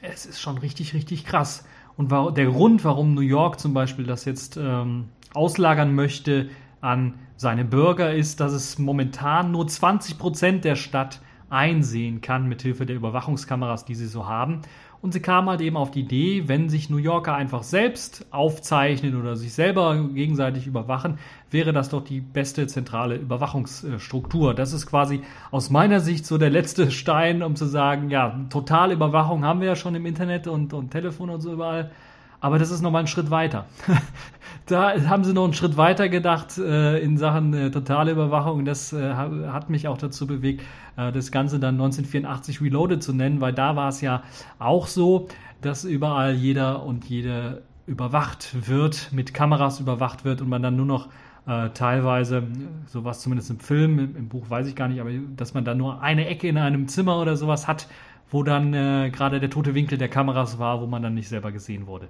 [0.00, 1.64] es ist schon richtig, richtig krass.
[1.96, 6.48] Und der Grund, warum New York zum Beispiel das jetzt ähm, auslagern möchte
[6.80, 12.86] an seine Bürger, ist, dass es momentan nur 20 Prozent der Stadt einsehen kann mithilfe
[12.86, 14.62] der Überwachungskameras, die sie so haben.
[15.00, 19.14] Und sie kam halt eben auf die Idee, wenn sich New Yorker einfach selbst aufzeichnen
[19.14, 21.18] oder sich selber gegenseitig überwachen,
[21.52, 24.54] wäre das doch die beste zentrale Überwachungsstruktur.
[24.54, 25.20] Das ist quasi
[25.52, 29.68] aus meiner Sicht so der letzte Stein, um zu sagen, ja, totale Überwachung haben wir
[29.68, 31.92] ja schon im Internet und, und Telefon und so überall.
[32.40, 33.66] Aber das ist nochmal ein Schritt weiter.
[34.66, 38.64] da haben sie noch einen Schritt weiter gedacht äh, in Sachen äh, totale Überwachung.
[38.64, 40.62] Das äh, hat mich auch dazu bewegt,
[40.96, 44.22] äh, das Ganze dann 1984 Reloaded zu nennen, weil da war es ja
[44.58, 45.28] auch so,
[45.60, 50.86] dass überall jeder und jede überwacht wird, mit Kameras überwacht wird und man dann nur
[50.86, 51.08] noch
[51.46, 52.42] äh, teilweise,
[52.86, 55.78] sowas zumindest im Film, im, im, Buch weiß ich gar nicht, aber dass man dann
[55.78, 57.88] nur eine Ecke in einem Zimmer oder sowas hat,
[58.30, 61.52] wo dann äh, gerade der tote Winkel der Kameras war, wo man dann nicht selber
[61.52, 62.08] gesehen wurde.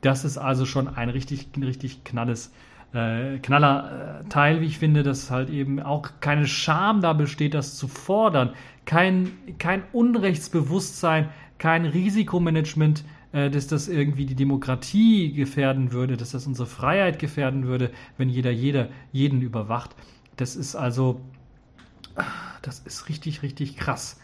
[0.00, 2.52] Das ist also schon ein richtig, richtig knalles,
[2.94, 7.54] äh, knaller äh, Teil, wie ich finde, dass halt eben auch keine Scham da besteht,
[7.54, 8.50] das zu fordern.
[8.86, 16.46] Kein, kein Unrechtsbewusstsein, kein Risikomanagement, äh, dass das irgendwie die Demokratie gefährden würde, dass das
[16.46, 19.94] unsere Freiheit gefährden würde, wenn jeder, jeder jeden überwacht.
[20.36, 21.20] Das ist also,
[22.62, 24.18] das ist richtig, richtig krass.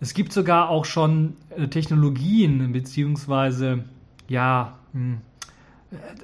[0.00, 3.84] Es gibt sogar auch schon äh, Technologien, beziehungsweise,
[4.28, 5.18] ja, hm,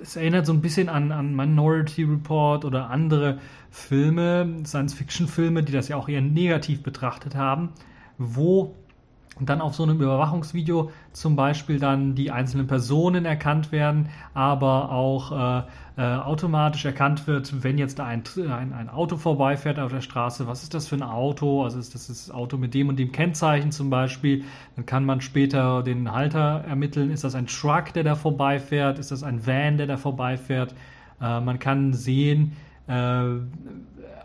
[0.03, 3.39] es erinnert so ein bisschen an, an Minority Report oder andere
[3.71, 7.71] Filme, Science-Fiction-Filme, die das ja auch eher negativ betrachtet haben,
[8.19, 8.75] wo
[9.41, 15.61] dann auf so einem Überwachungsvideo zum Beispiel dann die einzelnen Personen erkannt werden, aber auch
[15.61, 15.63] äh,
[15.97, 20.63] äh, automatisch erkannt wird, wenn jetzt ein, ein, ein, Auto vorbeifährt auf der Straße, was
[20.63, 21.65] ist das für ein Auto?
[21.65, 24.45] Also ist das das Auto mit dem und dem Kennzeichen zum Beispiel?
[24.77, 27.11] Dann kann man später den Halter ermitteln.
[27.11, 28.99] Ist das ein Truck, der da vorbeifährt?
[28.99, 30.75] Ist das ein Van, der da vorbeifährt?
[31.21, 33.25] Äh, man kann sehen, äh,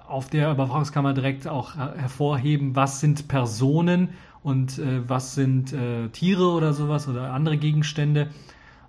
[0.08, 4.10] auf der Überwachungskammer direkt auch hervorheben, was sind Personen
[4.44, 8.30] und äh, was sind äh, Tiere oder sowas oder andere Gegenstände.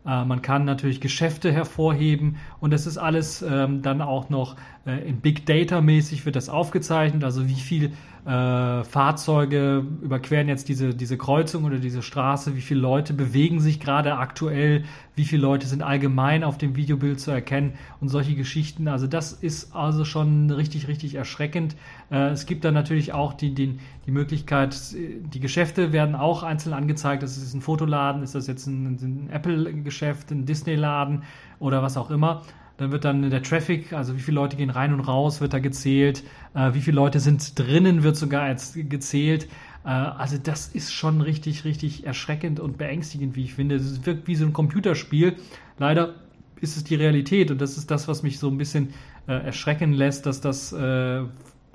[0.07, 5.09] Äh, man kann natürlich Geschäfte hervorheben und das ist alles ähm, dann auch noch äh,
[5.09, 7.93] in Big Data mäßig wird das aufgezeichnet, also wie viel
[8.27, 13.81] äh, Fahrzeuge überqueren jetzt diese, diese Kreuzung oder diese Straße, wie viele Leute bewegen sich
[13.81, 18.89] gerade aktuell, wie viele Leute sind allgemein auf dem Videobild zu erkennen und solche Geschichten.
[18.89, 21.77] Also das ist also schon richtig, richtig erschreckend.
[22.11, 26.75] Äh, es gibt dann natürlich auch die, die, die Möglichkeit, die Geschäfte werden auch einzeln
[26.75, 27.23] angezeigt.
[27.23, 31.23] Das ist ein Fotoladen, ist das jetzt ein, ein Apple-Geschäft, ein Disney-Laden
[31.59, 32.43] oder was auch immer.
[32.81, 35.59] Dann wird dann der Traffic, also wie viele Leute gehen rein und raus, wird da
[35.59, 36.25] gezählt.
[36.55, 39.49] Äh, wie viele Leute sind drinnen, wird sogar jetzt gezählt.
[39.85, 43.75] Äh, also das ist schon richtig, richtig erschreckend und beängstigend, wie ich finde.
[43.75, 45.37] Es wirkt wie so ein Computerspiel.
[45.77, 46.15] Leider
[46.59, 48.95] ist es die Realität und das ist das, was mich so ein bisschen
[49.29, 51.21] äh, erschrecken lässt, dass das äh,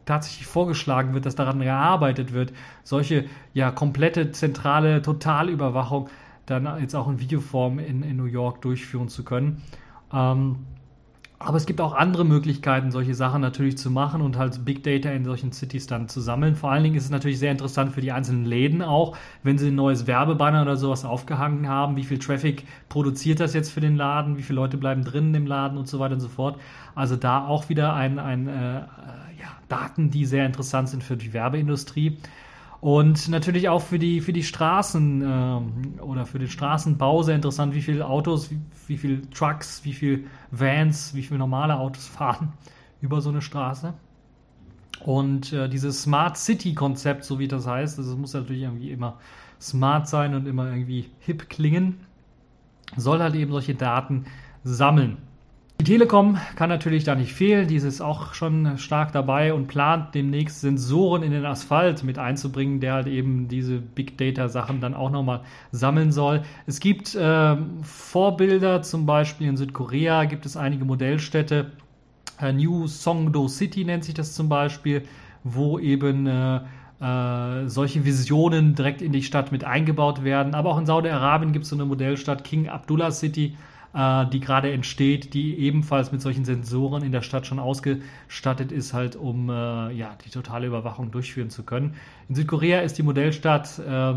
[0.05, 2.51] tatsächlich vorgeschlagen wird, dass daran gearbeitet wird,
[2.83, 6.09] solche ja komplette zentrale Totalüberwachung
[6.47, 9.61] dann jetzt auch in Videoform in, in New York durchführen zu können.
[10.11, 10.65] Ähm,
[11.37, 15.09] aber es gibt auch andere Möglichkeiten, solche Sachen natürlich zu machen und halt Big Data
[15.09, 16.55] in solchen Cities dann zu sammeln.
[16.55, 19.67] Vor allen Dingen ist es natürlich sehr interessant für die einzelnen Läden auch, wenn sie
[19.67, 21.97] ein neues Werbebanner oder sowas aufgehangen haben.
[21.97, 24.37] Wie viel Traffic produziert das jetzt für den Laden?
[24.37, 26.59] Wie viele Leute bleiben drinnen im Laden und so weiter und so fort.
[26.95, 31.33] Also da auch wieder ein, ein äh, ja, Daten, die sehr interessant sind für die
[31.33, 32.17] Werbeindustrie.
[32.85, 37.73] Und natürlich auch für die, für die Straßen äh, oder für den Straßenbau sehr interessant,
[37.73, 42.53] wie viele Autos, wie, wie viele Trucks, wie viele Vans, wie viele normale Autos fahren
[43.01, 43.95] über so eine Straße.
[45.03, 49.17] Und äh, dieses Smart City-Konzept, so wie das heißt, es muss natürlich irgendwie immer
[49.59, 52.05] smart sein und immer irgendwie hip klingen,
[52.95, 54.25] soll halt eben solche Daten
[54.63, 55.17] sammeln.
[55.79, 60.15] Die Telekom kann natürlich da nicht fehlen, diese ist auch schon stark dabei und plant
[60.15, 64.93] demnächst Sensoren in den Asphalt mit einzubringen, der halt eben diese Big Data Sachen dann
[64.93, 66.43] auch nochmal sammeln soll.
[66.65, 71.71] Es gibt äh, Vorbilder, zum Beispiel in Südkorea gibt es einige Modellstädte,
[72.39, 75.03] äh, New Songdo City nennt sich das zum Beispiel,
[75.43, 76.61] wo eben äh,
[77.01, 80.55] äh solche Visionen direkt in die Stadt mit eingebaut werden.
[80.55, 83.55] Aber auch in Saudi-Arabien gibt es so eine Modellstadt, King Abdullah City,
[83.95, 88.93] äh, die gerade entsteht, die ebenfalls mit solchen Sensoren in der Stadt schon ausgestattet ist,
[88.93, 91.95] halt um äh, ja, die totale Überwachung durchführen zu können.
[92.27, 94.13] In Südkorea ist die Modellstadt äh,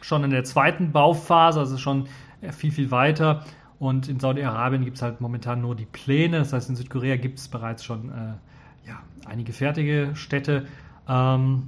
[0.00, 2.06] schon in der zweiten Bauphase, also schon
[2.50, 3.44] viel, viel weiter.
[3.78, 6.38] Und in Saudi-Arabien gibt es halt momentan nur die Pläne.
[6.38, 10.66] Das heißt, in Südkorea gibt es bereits schon äh, ja, einige fertige Städte.
[11.08, 11.64] Ähm,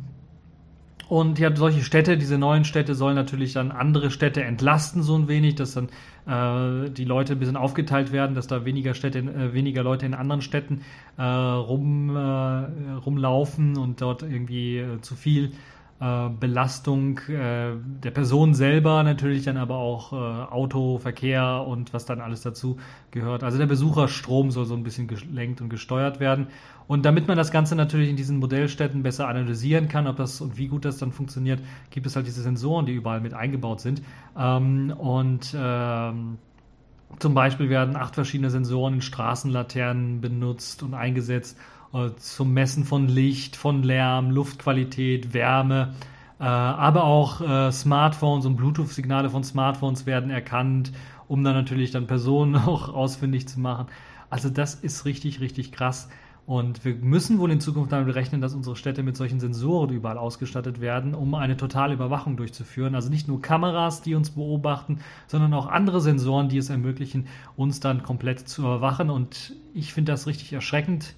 [1.09, 5.29] und ja, solche Städte, diese neuen Städte sollen natürlich dann andere Städte entlasten, so ein
[5.29, 5.89] wenig, dass dann
[6.27, 10.15] äh, die Leute ein bisschen aufgeteilt werden, dass da weniger Städte, äh, weniger Leute in
[10.15, 10.83] anderen Städten
[11.19, 15.53] äh, rum, äh, rumlaufen und dort irgendwie äh, zu viel
[16.01, 22.05] äh, Belastung äh, der Person selber, natürlich dann aber auch äh, Auto, Verkehr und was
[22.05, 22.79] dann alles dazu
[23.11, 23.45] gehört.
[23.45, 26.49] Also der Besucherstrom soll so ein bisschen gelenkt und gesteuert werden.
[26.89, 30.59] Und damit man das Ganze natürlich in diesen Modellstätten besser analysieren kann, ob das und
[30.59, 34.03] wie gut das dann funktioniert, gibt es halt diese Sensoren, die überall mit eingebaut sind.
[34.37, 36.39] Ähm, und ähm,
[37.19, 41.57] zum Beispiel werden acht verschiedene Sensoren in Straßenlaternen benutzt und eingesetzt
[42.17, 45.95] zum Messen von Licht, von Lärm, Luftqualität, Wärme.
[46.41, 50.93] Äh, aber auch äh, Smartphones und Bluetooth-Signale von Smartphones werden erkannt,
[51.29, 53.87] um dann natürlich dann Personen auch ausfindig zu machen.
[54.31, 56.09] Also das ist richtig, richtig krass.
[56.47, 60.19] Und wir müssen wohl in Zukunft damit rechnen, dass unsere Städte mit solchen Sensoren überall
[60.19, 62.95] ausgestattet werden, um eine totale Überwachung durchzuführen.
[62.95, 67.81] Also nicht nur Kameras, die uns beobachten, sondern auch andere Sensoren, die es ermöglichen, uns
[67.81, 69.09] dann komplett zu überwachen.
[69.09, 71.15] Und ich finde das richtig erschreckend,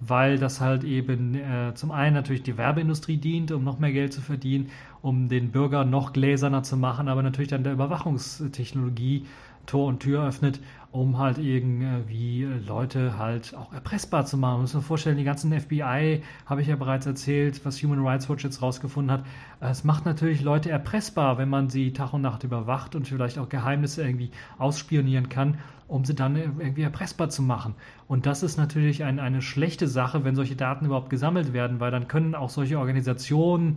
[0.00, 4.12] weil das halt eben äh, zum einen natürlich die Werbeindustrie dient, um noch mehr Geld
[4.12, 4.70] zu verdienen,
[5.02, 9.26] um den Bürger noch gläserner zu machen, aber natürlich dann der Überwachungstechnologie
[9.68, 14.52] Tor und Tür öffnet, um halt irgendwie Leute halt auch erpressbar zu machen.
[14.52, 18.28] Man muss sich vorstellen, die ganzen FBI, habe ich ja bereits erzählt, was Human Rights
[18.28, 19.24] Watch jetzt rausgefunden hat.
[19.60, 23.50] Es macht natürlich Leute erpressbar, wenn man sie Tag und Nacht überwacht und vielleicht auch
[23.50, 27.74] Geheimnisse irgendwie ausspionieren kann, um sie dann irgendwie erpressbar zu machen.
[28.06, 31.90] Und das ist natürlich ein, eine schlechte Sache, wenn solche Daten überhaupt gesammelt werden, weil
[31.90, 33.76] dann können auch solche Organisationen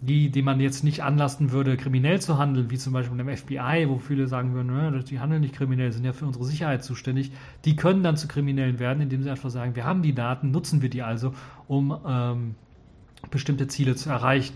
[0.00, 3.86] die, die man jetzt nicht anlasten würde, kriminell zu handeln, wie zum Beispiel dem FBI,
[3.88, 7.32] wo viele sagen würden, die handeln nicht kriminell, sind ja für unsere Sicherheit zuständig,
[7.64, 10.80] die können dann zu Kriminellen werden, indem sie einfach sagen, wir haben die Daten, nutzen
[10.80, 11.34] wir die also,
[11.68, 12.54] um ähm,
[13.30, 14.54] bestimmte Ziele zu erreichen.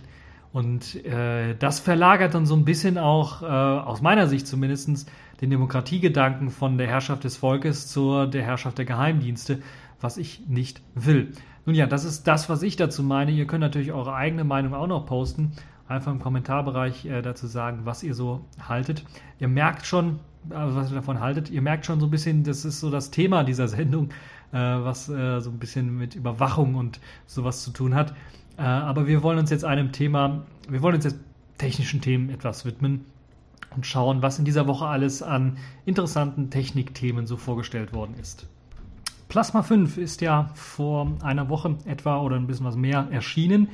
[0.53, 5.51] Und äh, das verlagert dann so ein bisschen auch, äh, aus meiner Sicht zumindest, den
[5.51, 9.61] Demokratiegedanken von der Herrschaft des Volkes zur der Herrschaft der Geheimdienste,
[10.01, 11.33] was ich nicht will.
[11.67, 13.31] Nun ja, das ist das, was ich dazu meine.
[13.31, 15.53] Ihr könnt natürlich eure eigene Meinung auch noch posten.
[15.89, 19.05] Einfach im Kommentarbereich äh, dazu sagen, was ihr so haltet.
[19.39, 20.19] Ihr merkt schon,
[20.51, 21.51] also was ihr davon haltet.
[21.51, 24.11] Ihr merkt schon so ein bisschen, das ist so das Thema dieser Sendung,
[24.53, 28.15] äh, was äh, so ein bisschen mit Überwachung und sowas zu tun hat.
[28.57, 31.19] Äh, aber wir wollen uns jetzt einem Thema, wir wollen uns jetzt
[31.59, 33.05] technischen Themen etwas widmen
[33.75, 38.47] und schauen, was in dieser Woche alles an interessanten Technikthemen so vorgestellt worden ist.
[39.35, 43.67] Plasma 5 ist ja vor einer Woche etwa oder ein bisschen was mehr erschienen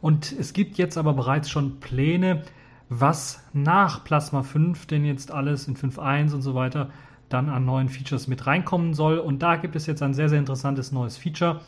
[0.00, 2.42] und es gibt jetzt aber bereits schon Pläne,
[2.88, 6.90] was nach Plasma 5 denn jetzt alles in 5.1 und so weiter
[7.28, 9.18] dann an neuen Features mit reinkommen soll.
[9.18, 11.60] Und da gibt es jetzt ein sehr, sehr interessantes neues Feature.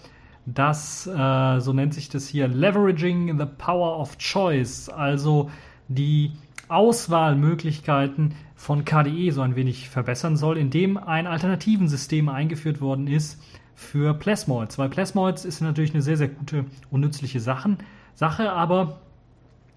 [0.44, 5.52] Das, äh, so nennt sich das hier, Leveraging the Power of Choice, also
[5.86, 6.32] die
[6.66, 13.40] Auswahlmöglichkeiten von KDE so ein wenig verbessern soll, indem ein alternativen System eingeführt worden ist
[13.74, 14.78] für Plasmoids.
[14.78, 17.78] Weil Plasmoids ist natürlich eine sehr, sehr gute und nützliche Sachen,
[18.14, 19.02] Sache, aber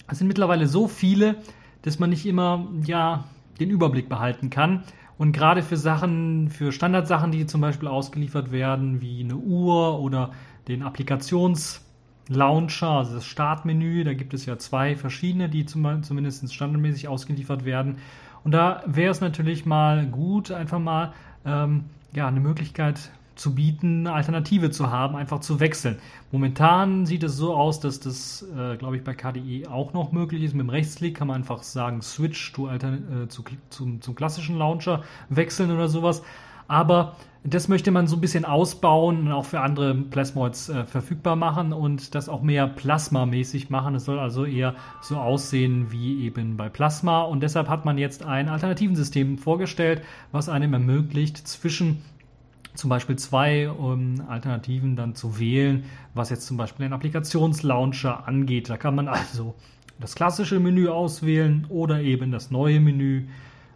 [0.08, 1.36] es sind mittlerweile so viele,
[1.82, 3.26] dass man nicht immer ja,
[3.60, 4.84] den Überblick behalten kann.
[5.18, 10.32] Und gerade für Sachen, für Standardsachen, die zum Beispiel ausgeliefert werden, wie eine Uhr oder
[10.70, 11.82] den Applikations-
[12.30, 14.04] Launcher, also das Startmenü.
[14.04, 17.98] Da gibt es ja zwei verschiedene, die zum, zumindest standardmäßig ausgeliefert werden.
[18.44, 21.14] Und da wäre es natürlich mal gut, einfach mal
[21.46, 25.98] ähm, ja, eine Möglichkeit zu bieten, eine Alternative zu haben, einfach zu wechseln.
[26.32, 30.44] Momentan sieht es so aus, dass das, äh, glaube ich, bei KDE auch noch möglich
[30.44, 30.54] ist.
[30.54, 32.80] Mit dem Rechtsklick kann man einfach sagen, Switch to äh,
[33.30, 36.22] zu, zum, zum klassischen Launcher wechseln oder sowas.
[36.70, 41.36] Aber das möchte man so ein bisschen ausbauen und auch für andere Plasmoids äh, verfügbar
[41.36, 43.96] machen und das auch mehr Plasma-mäßig machen.
[43.96, 48.24] Es soll also eher so aussehen wie eben bei Plasma und deshalb hat man jetzt
[48.24, 50.02] ein alternativen System vorgestellt,
[50.32, 52.02] was einem ermöglicht, zwischen
[52.76, 58.70] zum Beispiel zwei um, Alternativen dann zu wählen, was jetzt zum Beispiel den Applikationslauncher angeht.
[58.70, 59.56] Da kann man also
[60.00, 63.28] das klassische Menü auswählen oder eben das neue Menü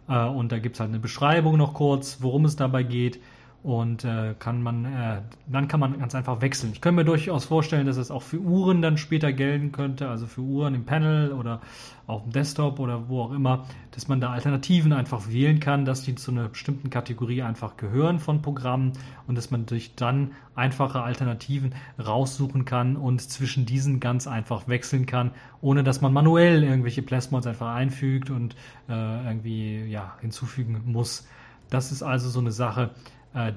[0.06, 3.20] und da gibt es halt eine Beschreibung noch kurz, worum es dabei geht.
[3.64, 6.72] Und äh, kann man, äh, dann kann man ganz einfach wechseln.
[6.74, 10.26] Ich könnte mir durchaus vorstellen, dass es auch für Uhren dann später gelten könnte, also
[10.26, 11.62] für Uhren im Panel oder
[12.06, 16.02] auf dem Desktop oder wo auch immer, dass man da Alternativen einfach wählen kann, dass
[16.02, 18.92] die zu einer bestimmten Kategorie einfach gehören von Programmen
[19.26, 25.06] und dass man durch dann einfache Alternativen raussuchen kann und zwischen diesen ganz einfach wechseln
[25.06, 25.30] kann,
[25.62, 28.56] ohne dass man manuell irgendwelche Plasmods einfach einfügt und
[28.90, 31.26] äh, irgendwie ja, hinzufügen muss.
[31.70, 32.90] Das ist also so eine Sache,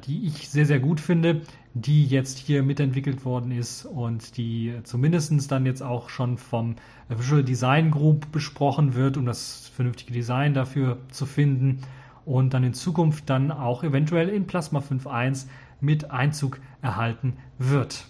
[0.08, 1.42] die ich sehr, sehr gut finde,
[1.76, 6.76] die jetzt hier mitentwickelt worden ist und die zumindest dann jetzt auch schon vom
[7.10, 11.82] Visual Design Group besprochen wird, um das vernünftige Design dafür zu finden
[12.26, 15.46] und dann in Zukunft dann auch eventuell in Plasma 5.1
[15.80, 18.06] mit Einzug erhalten wird.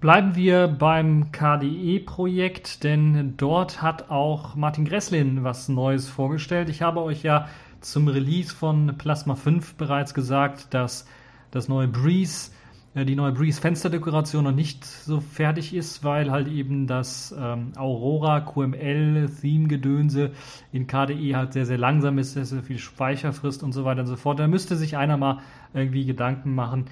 [0.00, 6.68] Bleiben wir beim KDE-Projekt, denn dort hat auch Martin Gresslin was Neues vorgestellt.
[6.68, 7.48] Ich habe euch ja
[7.82, 11.06] zum Release von Plasma 5 bereits gesagt, dass
[11.50, 12.50] das neue Breeze,
[12.94, 17.72] äh, die neue Breeze Fensterdekoration noch nicht so fertig ist, weil halt eben das ähm,
[17.76, 20.32] Aurora QML Theme Gedönse
[20.72, 24.00] in KDE halt sehr, sehr langsam ist, sehr, sehr viel Speicher frisst und so weiter
[24.00, 24.38] und so fort.
[24.38, 25.40] Da müsste sich einer mal
[25.74, 26.86] irgendwie Gedanken machen,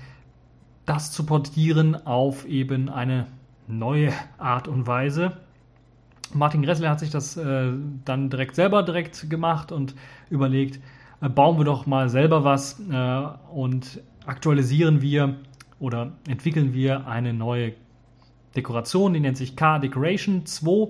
[0.87, 3.27] das zu portieren auf eben eine
[3.69, 5.33] neue Art und Weise.
[6.35, 7.73] Martin Gressler hat sich das äh,
[8.05, 9.95] dann direkt selber direkt gemacht und
[10.31, 10.81] überlegt,
[11.21, 15.37] äh, bauen wir doch mal selber was äh, und aktualisieren wir
[15.79, 17.73] oder entwickeln wir eine neue
[18.55, 20.89] Dekoration, die nennt sich K-Decoration 2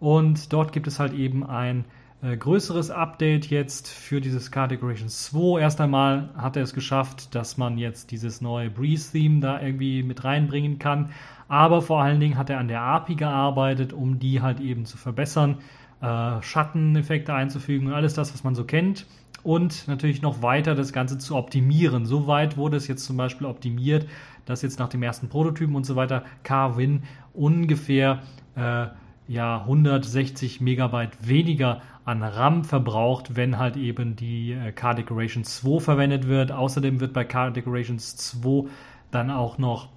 [0.00, 1.84] und dort gibt es halt eben ein
[2.20, 5.60] äh, größeres Update jetzt für dieses Car Decoration 2.
[5.60, 10.24] Erst einmal hat er es geschafft, dass man jetzt dieses neue Breeze-Theme da irgendwie mit
[10.24, 11.10] reinbringen kann.
[11.46, 14.96] Aber vor allen Dingen hat er an der API gearbeitet, um die halt eben zu
[14.96, 15.58] verbessern,
[16.00, 19.06] äh, Schatteneffekte einzufügen und alles das, was man so kennt.
[19.44, 22.06] und natürlich noch weiter das Ganze zu optimieren.
[22.06, 24.06] Soweit wurde es jetzt zum Beispiel optimiert,
[24.44, 27.04] dass jetzt nach dem ersten Prototypen und so weiter K-Win
[27.34, 28.22] ungefähr
[28.56, 28.88] äh,
[29.28, 35.80] ja 160 Megabyte weniger an RAM verbraucht, wenn halt eben die äh, Car Decorations 2
[35.80, 36.50] verwendet wird.
[36.50, 38.70] Außerdem wird bei Car Decorations 2
[39.10, 39.90] dann auch noch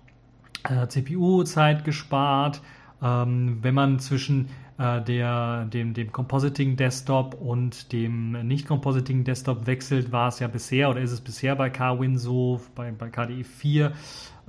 [0.69, 2.61] äh, CPU-Zeit gespart.
[3.01, 10.11] Ähm, wenn man zwischen äh, der, dem, dem Compositing Desktop und dem Nicht-Compositing Desktop wechselt,
[10.11, 13.93] war es ja bisher oder ist es bisher bei CarWin so, bei, bei KDE 4,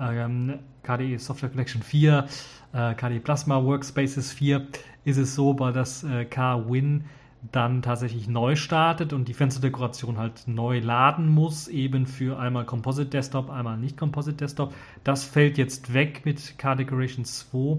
[0.00, 2.26] ähm, KDE Software Collection 4,
[2.72, 4.66] äh, KDE Plasma Workspaces 4,
[5.04, 7.04] ist es so, bei das äh, CarWin
[7.50, 13.10] dann tatsächlich neu startet und die Fensterdekoration halt neu laden muss, eben für einmal Composite
[13.10, 14.72] Desktop, einmal nicht Composite Desktop.
[15.02, 17.78] Das fällt jetzt weg mit Car Decoration 2,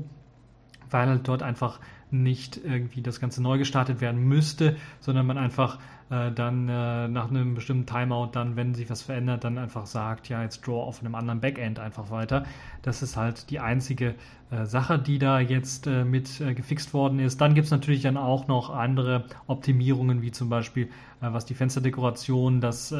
[0.89, 1.79] weil halt dort einfach
[2.11, 5.79] nicht irgendwie das Ganze neu gestartet werden müsste, sondern man einfach
[6.13, 10.29] äh, dann äh, nach einem bestimmten Timeout dann, wenn sich was verändert, dann einfach sagt,
[10.29, 12.43] ja, jetzt draw auf einem anderen Backend einfach weiter.
[12.83, 14.13] Das ist halt die einzige
[14.51, 17.41] äh, Sache, die da jetzt äh, mit äh, gefixt worden ist.
[17.41, 20.85] Dann gibt es natürlich dann auch noch andere Optimierungen, wie zum Beispiel,
[21.21, 22.93] äh, was die Fensterdekoration, das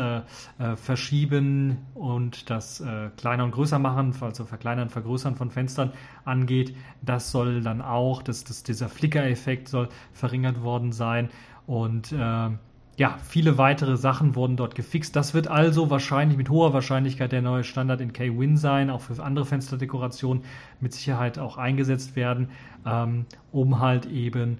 [0.75, 2.83] Verschieben und das
[3.17, 5.91] kleiner und größer machen, also verkleinern, vergrößern von Fenstern
[6.25, 6.75] angeht.
[7.01, 11.29] Das soll dann auch, das, das, dieser Flicker-Effekt soll verringert worden sein.
[11.67, 12.13] Und
[12.95, 15.15] ja, viele weitere Sachen wurden dort gefixt.
[15.15, 19.21] Das wird also wahrscheinlich mit hoher Wahrscheinlichkeit der neue Standard in K-Win sein, auch für
[19.23, 20.43] andere Fensterdekorationen
[20.79, 22.49] mit Sicherheit auch eingesetzt werden,
[22.85, 24.59] ähm, um halt eben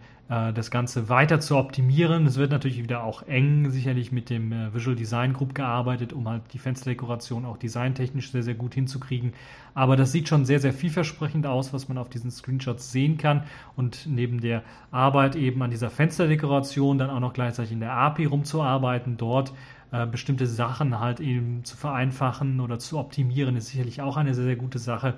[0.53, 2.25] das Ganze weiter zu optimieren.
[2.25, 6.27] Es wird natürlich wieder auch eng sicherlich mit dem äh, Visual Design Group gearbeitet, um
[6.27, 9.33] halt die Fensterdekoration auch designtechnisch sehr, sehr gut hinzukriegen.
[9.73, 13.43] Aber das sieht schon sehr, sehr vielversprechend aus, was man auf diesen Screenshots sehen kann.
[13.75, 18.25] Und neben der Arbeit eben an dieser Fensterdekoration dann auch noch gleichzeitig in der API
[18.25, 19.53] rumzuarbeiten, dort
[19.91, 24.45] äh, bestimmte Sachen halt eben zu vereinfachen oder zu optimieren, ist sicherlich auch eine sehr,
[24.45, 25.13] sehr gute Sache.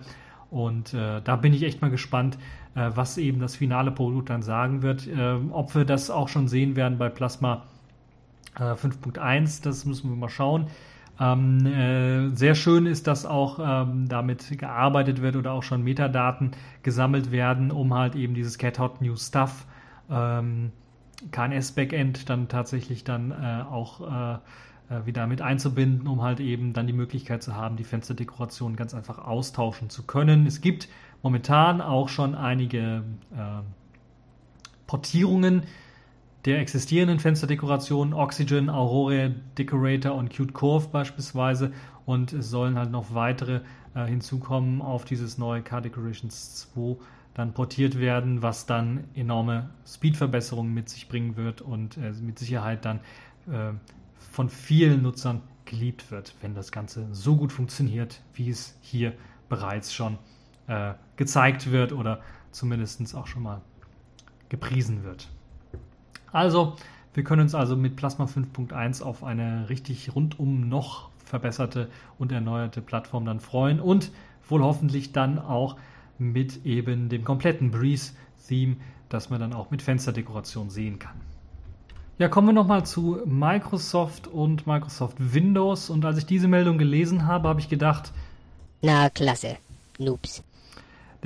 [0.55, 2.37] Und äh, da bin ich echt mal gespannt,
[2.75, 5.05] äh, was eben das finale Produkt dann sagen wird.
[5.05, 7.63] Äh, ob wir das auch schon sehen werden bei Plasma
[8.57, 10.67] 5.1, äh, das müssen wir mal schauen.
[11.19, 16.51] Ähm, äh, sehr schön ist, dass auch ähm, damit gearbeitet wird oder auch schon Metadaten
[16.83, 19.65] gesammelt werden, um halt eben dieses Cat Hot New Stuff
[20.09, 20.71] ähm,
[21.31, 24.39] KNS-Backend dann tatsächlich dann äh, auch
[25.05, 29.17] wieder mit einzubinden, um halt eben dann die Möglichkeit zu haben, die Fensterdekoration ganz einfach
[29.17, 30.45] austauschen zu können.
[30.45, 30.87] Es gibt
[31.23, 33.03] momentan auch schon einige
[33.35, 33.63] äh,
[34.85, 35.63] Portierungen
[36.45, 41.71] der existierenden Fensterdekorationen, Oxygen, Aurora Decorator und Cute Curve beispielsweise.
[42.05, 43.61] Und es sollen halt noch weitere
[43.95, 46.97] äh, hinzukommen auf dieses neue Car Decorations 2
[47.33, 52.85] dann portiert werden, was dann enorme Speedverbesserungen mit sich bringen wird und äh, mit Sicherheit
[52.85, 52.99] dann
[53.47, 53.73] äh,
[54.35, 59.13] von vielen Nutzern geliebt wird, wenn das Ganze so gut funktioniert, wie es hier
[59.47, 60.17] bereits schon
[60.67, 62.19] äh, gezeigt wird oder
[62.51, 63.61] zumindest auch schon mal
[64.49, 65.29] gepriesen wird.
[66.33, 66.75] Also,
[67.13, 72.81] wir können uns also mit Plasma 5.1 auf eine richtig rundum noch verbesserte und erneuerte
[72.81, 74.11] Plattform dann freuen und
[74.49, 75.77] wohl hoffentlich dann auch
[76.17, 78.75] mit eben dem kompletten Breeze-Theme,
[79.07, 81.21] das man dann auch mit Fensterdekoration sehen kann.
[82.17, 85.89] Ja, kommen wir nochmal zu Microsoft und Microsoft Windows.
[85.89, 88.13] Und als ich diese Meldung gelesen habe, habe ich gedacht,
[88.81, 89.57] na klasse,
[89.99, 90.41] Noobs.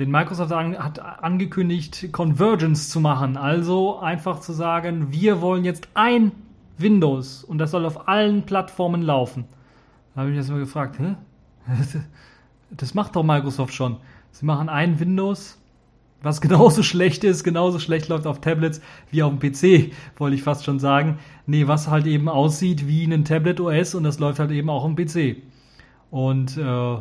[0.00, 3.36] Denn Microsoft hat angekündigt, Convergence zu machen.
[3.36, 6.32] Also einfach zu sagen, wir wollen jetzt ein
[6.76, 9.44] Windows und das soll auf allen Plattformen laufen.
[10.14, 11.14] Da habe ich mich erstmal gefragt, hä?
[12.72, 13.96] Das macht doch Microsoft schon.
[14.30, 15.58] Sie machen ein Windows
[16.22, 20.42] was genauso schlecht ist, genauso schlecht läuft auf Tablets wie auf dem PC, wollte ich
[20.42, 21.18] fast schon sagen.
[21.46, 24.84] Nee, was halt eben aussieht wie ein Tablet OS und das läuft halt eben auch
[24.84, 25.42] im PC.
[26.10, 26.96] Und äh,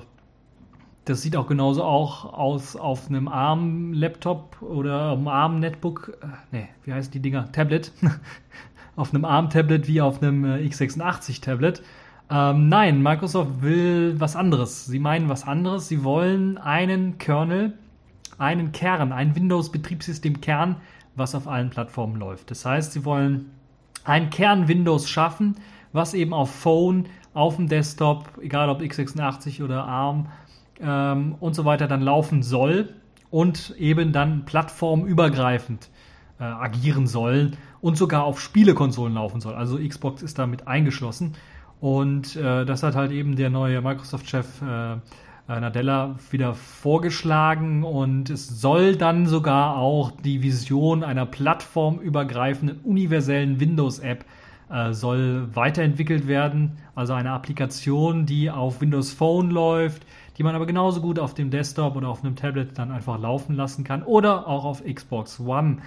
[1.06, 6.18] das sieht auch genauso auch aus auf einem ARM-Laptop oder auf einem ARM-Netbook.
[6.22, 7.52] Äh, nee, wie heißt die Dinger?
[7.52, 7.92] Tablet.
[8.96, 11.82] auf einem ARM-Tablet wie auf einem äh, x86-Tablet.
[12.30, 14.86] Ähm, nein, Microsoft will was anderes.
[14.86, 15.88] Sie meinen was anderes.
[15.88, 17.74] Sie wollen einen Kernel
[18.40, 20.78] einen Kern, ein Windows-Betriebssystem-Kern,
[21.16, 22.50] was auf allen Plattformen läuft.
[22.50, 23.52] Das heißt, sie wollen
[24.04, 25.56] ein Kern Windows schaffen,
[25.92, 30.28] was eben auf Phone, auf dem Desktop, egal ob x86 oder ARM
[30.80, 32.94] ähm, und so weiter, dann laufen soll
[33.30, 35.90] und eben dann plattformübergreifend
[36.40, 39.54] äh, agieren soll und sogar auf Spielekonsolen laufen soll.
[39.54, 41.34] Also Xbox ist damit eingeschlossen.
[41.80, 44.98] Und äh, das hat halt eben der neue Microsoft-Chef äh,
[45.50, 54.26] Nadella wieder vorgeschlagen und es soll dann sogar auch die Vision einer plattformübergreifenden universellen Windows-App
[54.70, 56.78] äh, soll weiterentwickelt werden.
[56.94, 60.06] Also eine Applikation, die auf Windows Phone läuft,
[60.38, 63.56] die man aber genauso gut auf dem Desktop oder auf einem Tablet dann einfach laufen
[63.56, 65.78] lassen kann oder auch auf Xbox One.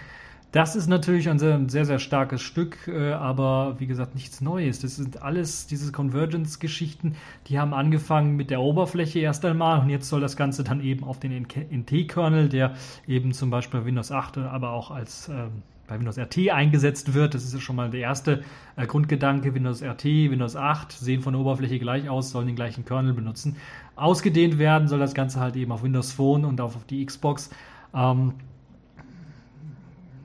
[0.53, 4.81] Das ist natürlich ein sehr, sehr, sehr starkes Stück, äh, aber wie gesagt, nichts Neues.
[4.81, 10.11] Das sind alles diese Convergence-Geschichten, die haben angefangen mit der Oberfläche erst einmal und jetzt
[10.11, 12.75] soll das Ganze dann eben auf den NT-Kernel, der
[13.09, 17.33] eben zum Beispiel bei Windows 8, aber auch als ähm, bei Windows RT eingesetzt wird.
[17.35, 18.43] Das ist ja schon mal der erste
[18.77, 19.55] äh, Grundgedanke.
[19.55, 23.57] Windows RT, Windows 8 sehen von der Oberfläche gleich aus, sollen den gleichen Kernel benutzen.
[23.97, 27.51] Ausgedehnt werden soll das Ganze halt eben auf Windows Phone und auf, auf die Xbox.
[27.95, 28.35] Ähm,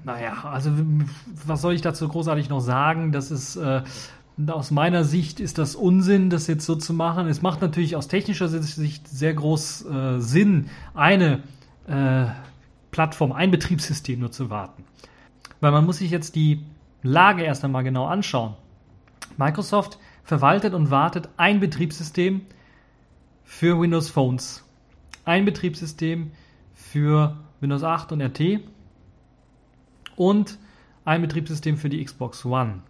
[0.03, 0.71] naja, also
[1.45, 3.11] was soll ich dazu großartig noch sagen?
[3.11, 3.81] Das ist äh,
[4.47, 7.27] aus meiner Sicht ist das Unsinn, das jetzt so zu machen.
[7.27, 11.43] Es macht natürlich aus technischer Sicht sehr groß äh, Sinn, eine
[11.87, 12.25] äh,
[12.91, 14.83] Plattform, ein Betriebssystem nur zu warten.
[15.59, 16.63] Weil man muss sich jetzt die
[17.01, 18.53] Lage erst einmal genau anschauen.
[19.37, 22.41] Microsoft verwaltet und wartet ein Betriebssystem
[23.43, 24.63] für Windows Phones,
[25.25, 26.31] ein Betriebssystem
[26.73, 28.59] für Windows 8 und RT
[30.17, 30.59] und
[31.05, 32.81] ein Betriebssystem für die Xbox One.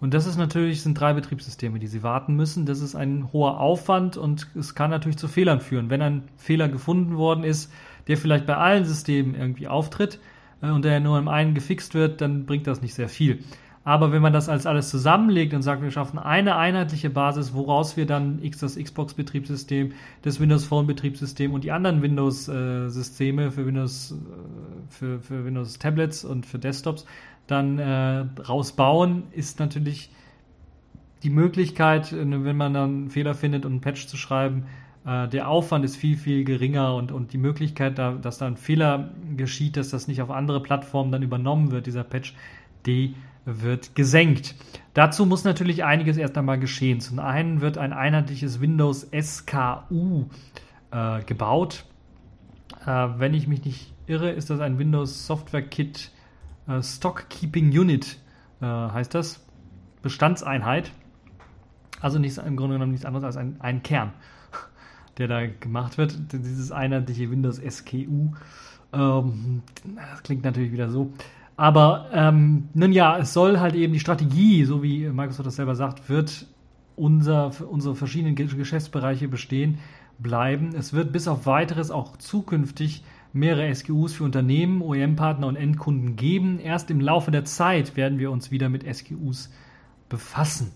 [0.00, 2.66] Und das ist natürlich, sind drei Betriebssysteme, die Sie warten müssen.
[2.66, 5.90] Das ist ein hoher Aufwand und es kann natürlich zu Fehlern führen.
[5.90, 7.72] Wenn ein Fehler gefunden worden ist,
[8.08, 10.18] der vielleicht bei allen Systemen irgendwie auftritt
[10.60, 13.44] äh, und der nur im einen gefixt wird, dann bringt das nicht sehr viel.
[13.84, 17.96] Aber wenn man das als alles zusammenlegt und sagt, wir schaffen eine einheitliche Basis, woraus
[17.96, 24.14] wir dann das Xbox-Betriebssystem, das Windows Phone-Betriebssystem und die anderen Windows-Systeme für Windows, äh,
[24.88, 27.06] für, für Windows Tablets und für Desktops
[27.48, 30.10] dann äh, rausbauen, ist natürlich
[31.24, 34.66] die Möglichkeit, wenn man dann einen Fehler findet und einen Patch zu schreiben,
[35.04, 38.56] äh, der Aufwand ist viel, viel geringer und, und die Möglichkeit, da, dass da ein
[38.56, 42.34] Fehler geschieht, dass das nicht auf andere Plattformen dann übernommen wird, dieser Patch,
[42.86, 43.14] die
[43.44, 44.54] wird gesenkt.
[44.94, 47.00] Dazu muss natürlich einiges erst einmal geschehen.
[47.00, 50.26] Zum einen wird ein einheitliches Windows SKU
[50.90, 51.84] äh, gebaut.
[52.86, 56.10] Äh, wenn ich mich nicht irre, ist das ein Windows Software Kit
[56.68, 58.18] äh, Stock Keeping Unit,
[58.60, 59.44] äh, heißt das.
[60.02, 60.92] Bestandseinheit.
[62.00, 64.12] Also nichts, im Grunde genommen nichts anderes als ein, ein Kern,
[65.18, 66.16] der da gemacht wird.
[66.32, 68.32] Dieses einheitliche Windows SKU.
[68.92, 69.62] Ähm,
[69.96, 71.12] das klingt natürlich wieder so.
[71.56, 75.74] Aber ähm, nun ja, es soll halt eben die Strategie, so wie Microsoft das selber
[75.74, 76.46] sagt, wird
[76.96, 79.78] unser, unsere verschiedenen Geschäftsbereiche bestehen
[80.18, 80.74] bleiben.
[80.74, 86.58] Es wird bis auf weiteres auch zukünftig mehrere SKUs für Unternehmen, OEM-Partner und Endkunden geben.
[86.58, 89.50] Erst im Laufe der Zeit werden wir uns wieder mit SKUs
[90.08, 90.72] befassen,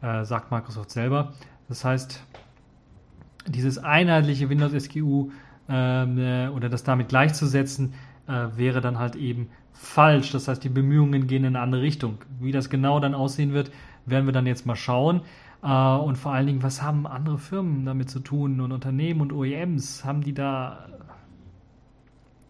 [0.00, 1.34] äh, sagt Microsoft selber.
[1.68, 2.22] Das heißt,
[3.46, 5.30] dieses einheitliche Windows SKU
[5.68, 7.94] ähm, äh, oder das damit gleichzusetzen,
[8.26, 10.32] äh, wäre dann halt eben falsch.
[10.32, 12.18] Das heißt, die Bemühungen gehen in eine andere Richtung.
[12.40, 13.70] Wie das genau dann aussehen wird,
[14.06, 15.22] werden wir dann jetzt mal schauen.
[15.62, 19.32] Äh, und vor allen Dingen, was haben andere Firmen damit zu tun und Unternehmen und
[19.32, 20.04] OEMs?
[20.04, 20.86] Haben die da.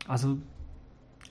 [0.07, 0.39] Also,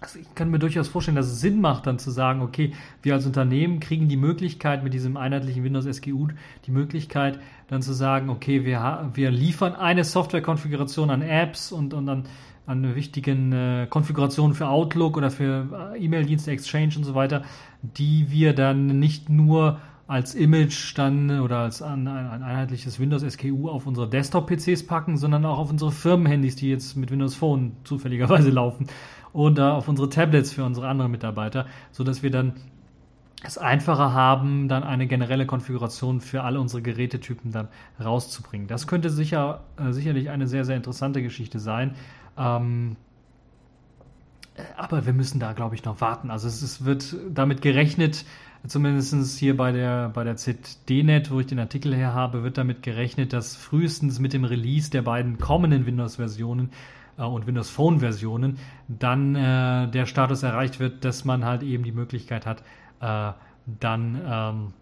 [0.01, 3.13] also ich kann mir durchaus vorstellen, dass es Sinn macht, dann zu sagen, okay, wir
[3.13, 6.29] als Unternehmen kriegen die Möglichkeit mit diesem einheitlichen Windows SGU,
[6.65, 12.05] die Möglichkeit dann zu sagen, okay, wir, wir liefern eine Softwarekonfiguration an Apps und, und
[12.05, 12.23] dann
[12.69, 17.41] an wichtigen äh, Konfigurationen für Outlook oder für äh, E-Mail-Dienste, Exchange und so weiter,
[17.81, 23.69] die wir dann nicht nur als Image dann oder als ein, ein einheitliches Windows SKU
[23.69, 28.49] auf unsere Desktop-PCs packen, sondern auch auf unsere Firmenhandys, die jetzt mit Windows Phone zufälligerweise
[28.51, 28.87] laufen
[29.33, 32.53] oder auf unsere Tablets für unsere anderen Mitarbeiter, sodass wir dann
[33.43, 37.69] es einfacher haben, dann eine generelle Konfiguration für alle unsere Gerätetypen dann
[38.03, 38.67] rauszubringen.
[38.67, 41.95] Das könnte sicher, äh, sicherlich eine sehr, sehr interessante Geschichte sein.
[42.39, 42.95] Ähm,
[44.77, 46.31] aber wir müssen da, glaube ich, noch warten.
[46.31, 48.25] Also es, es wird damit gerechnet,
[48.67, 52.83] zumindest hier bei der, bei der ZDNet, wo ich den Artikel her habe, wird damit
[52.83, 56.71] gerechnet, dass frühestens mit dem Release der beiden kommenden Windows-Versionen
[57.17, 61.91] äh, und Windows Phone-Versionen dann äh, der Status erreicht wird, dass man halt eben die
[61.91, 62.63] Möglichkeit hat,
[63.01, 63.31] äh,
[63.79, 64.73] dann ähm,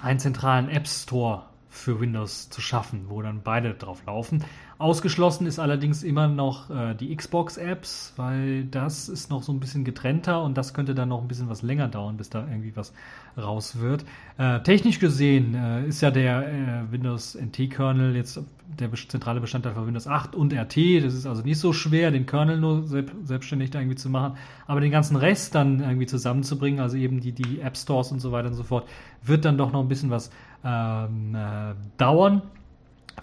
[0.00, 4.44] einen zentralen App Store für Windows zu schaffen, wo dann beide drauf laufen.
[4.78, 9.84] Ausgeschlossen ist allerdings immer noch äh, die Xbox-Apps, weil das ist noch so ein bisschen
[9.84, 12.92] getrennter und das könnte dann noch ein bisschen was länger dauern, bis da irgendwie was
[13.38, 14.04] raus wird.
[14.36, 18.40] Äh, technisch gesehen äh, ist ja der äh, Windows NT-Kernel jetzt
[18.78, 21.04] der zentrale Bestandteil von Windows 8 und RT.
[21.04, 24.80] Das ist also nicht so schwer, den Kernel nur selbstständig da irgendwie zu machen, aber
[24.80, 28.48] den ganzen Rest dann irgendwie zusammenzubringen, also eben die, die App Stores und so weiter
[28.48, 28.88] und so fort,
[29.22, 30.30] wird dann doch noch ein bisschen was
[30.64, 32.42] ähm, äh, dauern.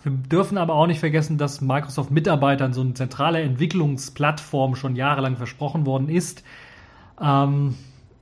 [0.03, 5.37] Wir dürfen aber auch nicht vergessen, dass Microsoft Mitarbeitern so eine zentrale Entwicklungsplattform schon jahrelang
[5.37, 6.43] versprochen worden ist.
[7.21, 7.75] Ähm,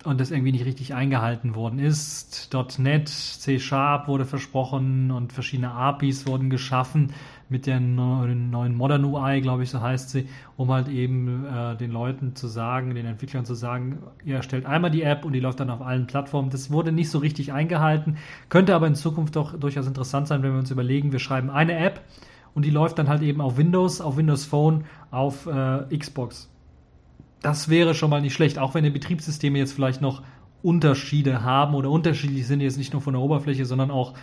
[0.06, 2.56] und das irgendwie nicht richtig eingehalten worden ist.
[2.78, 7.12] .NET, C Sharp wurde versprochen und verschiedene APIs wurden geschaffen
[7.48, 10.28] mit der neuen Modern UI, glaube ich, so heißt sie,
[10.58, 14.90] um halt eben äh, den Leuten zu sagen, den Entwicklern zu sagen, ihr erstellt einmal
[14.90, 16.50] die App und die läuft dann auf allen Plattformen.
[16.50, 18.18] Das wurde nicht so richtig eingehalten,
[18.50, 21.78] könnte aber in Zukunft doch durchaus interessant sein, wenn wir uns überlegen, wir schreiben eine
[21.78, 22.02] App
[22.56, 26.50] und die läuft dann halt eben auf Windows, auf Windows Phone, auf äh, Xbox.
[27.42, 30.24] Das wäre schon mal nicht schlecht, auch wenn die Betriebssysteme jetzt vielleicht noch
[30.64, 34.16] Unterschiede haben oder unterschiedlich sind, jetzt nicht nur von der Oberfläche, sondern auch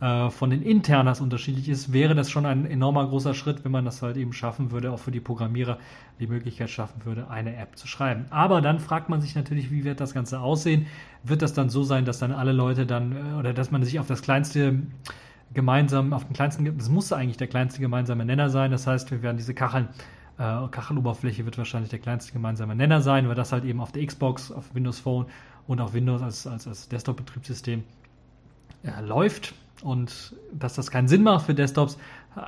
[0.00, 3.84] äh, von den Internas unterschiedlich ist, wäre das schon ein enormer großer Schritt, wenn man
[3.84, 5.78] das halt eben schaffen würde, auch für die Programmierer
[6.20, 8.26] die Möglichkeit schaffen würde, eine App zu schreiben.
[8.30, 10.86] Aber dann fragt man sich natürlich, wie wird das Ganze aussehen?
[11.22, 13.98] Wird das dann so sein, dass dann alle Leute dann äh, oder dass man sich
[13.98, 14.82] auf das kleinste
[15.52, 18.70] gemeinsam, auf den kleinsten, das muss eigentlich der kleinste gemeinsame Nenner sein.
[18.70, 19.88] Das heißt, wir werden diese Kacheln
[20.38, 24.04] äh, Kacheloberfläche wird wahrscheinlich der kleinste gemeinsame Nenner sein, weil das halt eben auf der
[24.04, 25.26] Xbox, auf Windows Phone
[25.66, 27.84] und auf Windows als, als, als Desktop-Betriebssystem
[28.82, 29.54] äh, läuft.
[29.82, 31.98] Und dass das keinen Sinn macht für Desktops,
[32.36, 32.40] äh,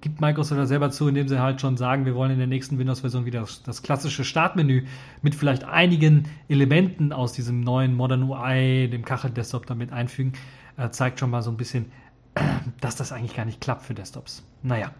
[0.00, 2.78] gibt Microsoft ja selber zu, indem sie halt schon sagen, wir wollen in der nächsten
[2.78, 4.84] Windows-Version wieder das, klassische Startmenü
[5.22, 10.32] mit vielleicht einigen Elementen aus diesem neuen Modern UI, dem Kachel-Desktop damit einfügen,
[10.76, 11.86] äh, zeigt schon mal so ein bisschen,
[12.80, 14.42] dass das eigentlich gar nicht klappt für Desktops.
[14.62, 14.90] Naja.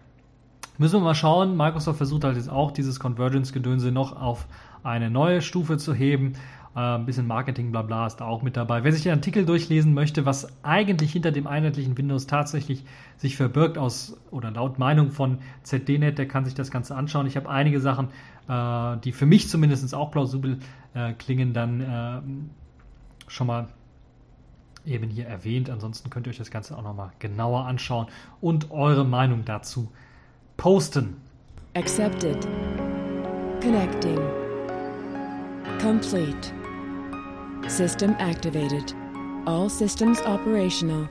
[0.77, 1.55] Müssen wir mal schauen.
[1.55, 4.45] Microsoft versucht halt jetzt auch dieses Convergence-Gedönse noch auf
[4.83, 6.33] eine neue Stufe zu heben.
[6.75, 8.83] Äh, ein bisschen Marketing, bla bla ist da auch mit dabei.
[8.83, 12.83] Wer sich den Artikel durchlesen möchte, was eigentlich hinter dem einheitlichen Windows tatsächlich
[13.17, 17.27] sich verbirgt, aus oder laut Meinung von ZDNet, der kann sich das Ganze anschauen.
[17.27, 18.09] Ich habe einige Sachen,
[18.49, 20.59] äh, die für mich zumindest auch plausibel
[20.93, 22.21] äh, klingen, dann äh,
[23.29, 23.69] schon mal
[24.85, 25.69] eben hier erwähnt.
[25.69, 28.07] Ansonsten könnt ihr euch das Ganze auch nochmal genauer anschauen
[28.41, 29.89] und eure Meinung dazu
[30.57, 31.15] posten.
[31.73, 32.45] Accepted.
[33.61, 34.19] Connecting.
[35.81, 36.64] Complete.
[37.67, 38.93] System activated.
[39.45, 41.09] All systems operational.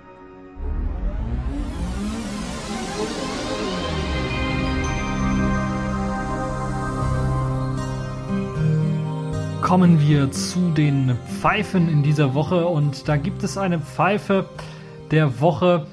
[9.63, 14.49] Kommen wir zu den Pfeifen in dieser Woche und da gibt es eine Pfeife
[15.11, 15.87] der Woche,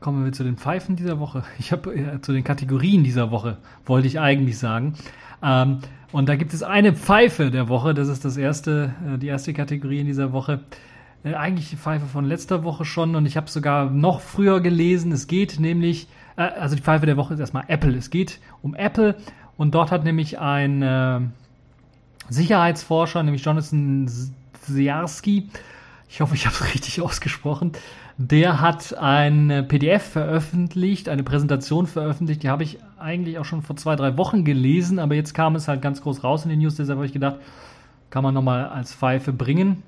[0.00, 1.42] Kommen wir zu den Pfeifen dieser Woche.
[1.58, 4.94] Ich habe äh, zu den Kategorien dieser Woche, wollte ich eigentlich sagen.
[5.42, 5.80] Ähm,
[6.10, 7.92] und da gibt es eine Pfeife der Woche.
[7.92, 10.60] Das ist das erste, äh, die erste Kategorie in dieser Woche.
[11.22, 15.12] Äh, eigentlich die Pfeife von letzter Woche schon und ich habe sogar noch früher gelesen.
[15.12, 17.94] Es geht nämlich, äh, also die Pfeife der Woche ist erstmal Apple.
[17.94, 19.16] Es geht um Apple
[19.58, 21.20] und dort hat nämlich ein äh,
[22.30, 24.10] Sicherheitsforscher, nämlich Jonathan
[24.62, 25.50] Ziarski,
[26.08, 27.72] ich hoffe, ich habe es richtig ausgesprochen,
[28.22, 33.76] der hat ein PDF veröffentlicht, eine Präsentation veröffentlicht, die habe ich eigentlich auch schon vor
[33.76, 36.74] zwei, drei Wochen gelesen, aber jetzt kam es halt ganz groß raus in den News,
[36.74, 37.36] deshalb habe ich gedacht,
[38.10, 39.82] kann man nochmal als Pfeife bringen,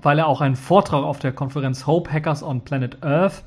[0.00, 3.42] weil er auch einen Vortrag auf der Konferenz Hope Hackers on Planet Earth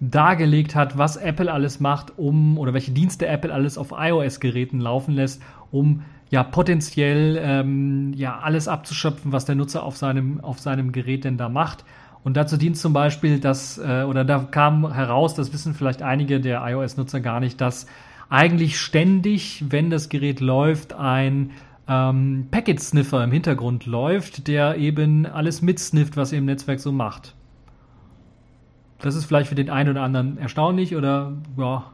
[0.00, 5.14] dargelegt hat, was Apple alles macht, um oder welche Dienste Apple alles auf iOS-Geräten laufen
[5.14, 10.92] lässt, um ja potenziell ähm, ja alles abzuschöpfen, was der Nutzer auf seinem auf seinem
[10.92, 11.86] Gerät denn da macht.
[12.24, 16.40] Und dazu dient zum Beispiel, dass, äh, oder da kam heraus, das wissen vielleicht einige
[16.40, 17.86] der iOS-Nutzer gar nicht, dass
[18.28, 21.50] eigentlich ständig, wenn das Gerät läuft, ein
[21.88, 27.34] ähm, Packet-Sniffer im Hintergrund läuft, der eben alles mitsnifft, was ihr im Netzwerk so macht.
[29.00, 31.90] Das ist vielleicht für den einen oder anderen erstaunlich oder ja,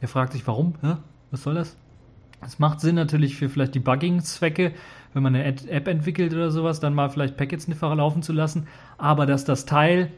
[0.00, 0.74] er fragt sich, warum?
[0.80, 0.94] Hä?
[1.32, 1.76] Was soll das?
[2.40, 4.72] Es macht Sinn natürlich für vielleicht Debugging-Zwecke,
[5.12, 8.66] wenn man eine App entwickelt oder sowas, dann mal vielleicht Packet-Sniffer laufen zu lassen.
[8.98, 10.10] Aber dass das Teil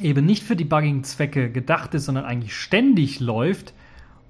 [0.00, 3.74] eben nicht für Debugging-Zwecke gedacht ist, sondern eigentlich ständig läuft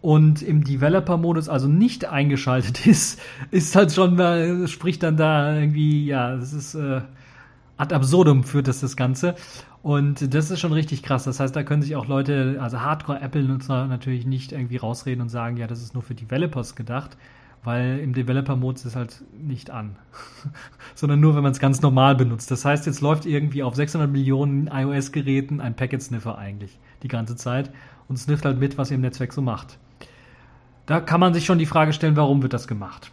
[0.00, 3.20] und im Developer-Modus also nicht eingeschaltet ist,
[3.50, 7.02] ist halt schon mal, spricht dann da irgendwie, ja, es ist äh,
[7.76, 9.34] ad absurdum führt das das Ganze.
[9.82, 11.24] Und das ist schon richtig krass.
[11.24, 15.56] Das heißt, da können sich auch Leute, also Hardcore-Apple-Nutzer natürlich nicht irgendwie rausreden und sagen,
[15.56, 17.16] ja, das ist nur für Developers gedacht,
[17.64, 19.96] weil im Developer-Mode ist es halt nicht an,
[20.94, 22.50] sondern nur, wenn man es ganz normal benutzt.
[22.50, 27.70] Das heißt, jetzt läuft irgendwie auf 600 Millionen iOS-Geräten ein Packet-Sniffer eigentlich die ganze Zeit
[28.08, 29.78] und snifft halt mit, was ihr im Netzwerk so macht.
[30.86, 33.10] Da kann man sich schon die Frage stellen, warum wird das gemacht?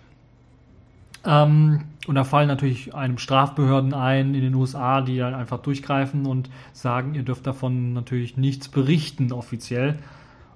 [1.26, 6.26] Ähm, und da fallen natürlich einem Strafbehörden ein in den USA, die dann einfach durchgreifen
[6.26, 10.00] und sagen, ihr dürft davon natürlich nichts berichten offiziell.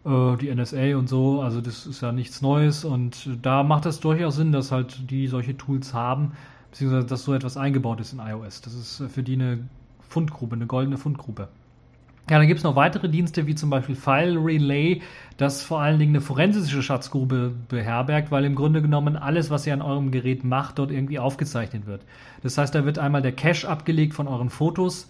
[0.05, 3.99] Äh, die NSA und so, also das ist ja nichts Neues und da macht es
[3.99, 6.33] durchaus Sinn, dass halt die solche Tools haben,
[6.71, 8.61] beziehungsweise dass so etwas eingebaut ist in iOS.
[8.61, 9.59] Das ist für die eine
[10.01, 11.47] Fundgrube, eine goldene Fundgrube.
[12.29, 15.01] Ja, dann gibt es noch weitere Dienste, wie zum Beispiel File Relay,
[15.35, 19.73] das vor allen Dingen eine forensische Schatzgrube beherbergt, weil im Grunde genommen alles, was ihr
[19.73, 22.01] an eurem Gerät macht, dort irgendwie aufgezeichnet wird.
[22.41, 25.09] Das heißt, da wird einmal der Cache abgelegt von euren Fotos,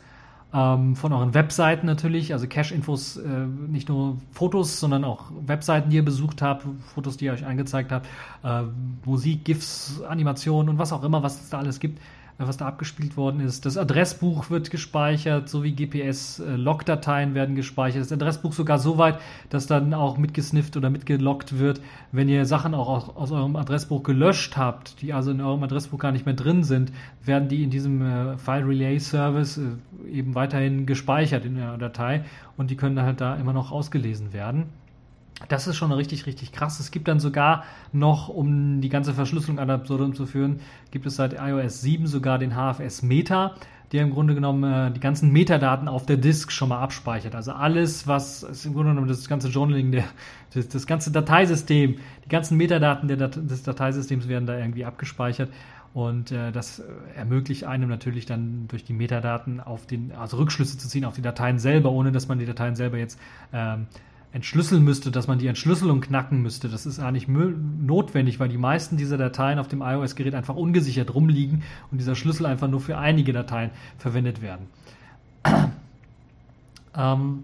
[0.53, 3.27] ähm, von euren Webseiten natürlich, also Cache-Infos, äh,
[3.67, 7.91] nicht nur Fotos, sondern auch Webseiten, die ihr besucht habt, Fotos, die ihr euch angezeigt
[7.91, 8.07] habt,
[8.43, 8.63] äh,
[9.05, 11.99] Musik, GIFs, Animationen und was auch immer, was es da alles gibt
[12.37, 13.65] was da abgespielt worden ist.
[13.65, 18.01] Das Adressbuch wird gespeichert, sowie GPS-Log-Dateien werden gespeichert.
[18.01, 19.19] Das Adressbuch sogar so weit,
[19.49, 21.81] dass dann auch mitgesnifft oder mitgelockt wird,
[22.11, 25.99] wenn ihr Sachen auch aus, aus, eurem Adressbuch gelöscht habt, die also in eurem Adressbuch
[25.99, 26.91] gar nicht mehr drin sind,
[27.23, 32.23] werden die in diesem äh, File Relay Service äh, eben weiterhin gespeichert in der Datei
[32.57, 34.65] und die können halt da immer noch ausgelesen werden.
[35.47, 36.79] Das ist schon richtig, richtig krass.
[36.79, 40.59] Es gibt dann sogar noch, um die ganze Verschlüsselung ad absurdum zu führen,
[40.91, 43.55] gibt es seit iOS 7 sogar den HFS Meta,
[43.91, 47.35] der im Grunde genommen äh, die ganzen Metadaten auf der Disk schon mal abspeichert.
[47.35, 50.05] Also alles, was im Grunde genommen das ganze Journaling, der,
[50.53, 55.49] das, das ganze Dateisystem, die ganzen Metadaten Dat des Dateisystems werden da irgendwie abgespeichert.
[55.93, 56.81] Und äh, das
[57.15, 61.21] ermöglicht einem natürlich dann durch die Metadaten auf den, also Rückschlüsse zu ziehen auf die
[61.21, 63.19] Dateien selber, ohne dass man die Dateien selber jetzt
[63.53, 63.85] ähm,
[64.33, 66.67] entschlüsseln müsste, dass man die Entschlüsselung knacken müsste.
[66.67, 71.61] Das ist eigentlich notwendig, weil die meisten dieser Dateien auf dem iOS-Gerät einfach ungesichert rumliegen
[71.91, 73.69] und dieser Schlüssel einfach nur für einige Dateien
[73.99, 74.67] verwendet werden.
[76.97, 77.43] ähm,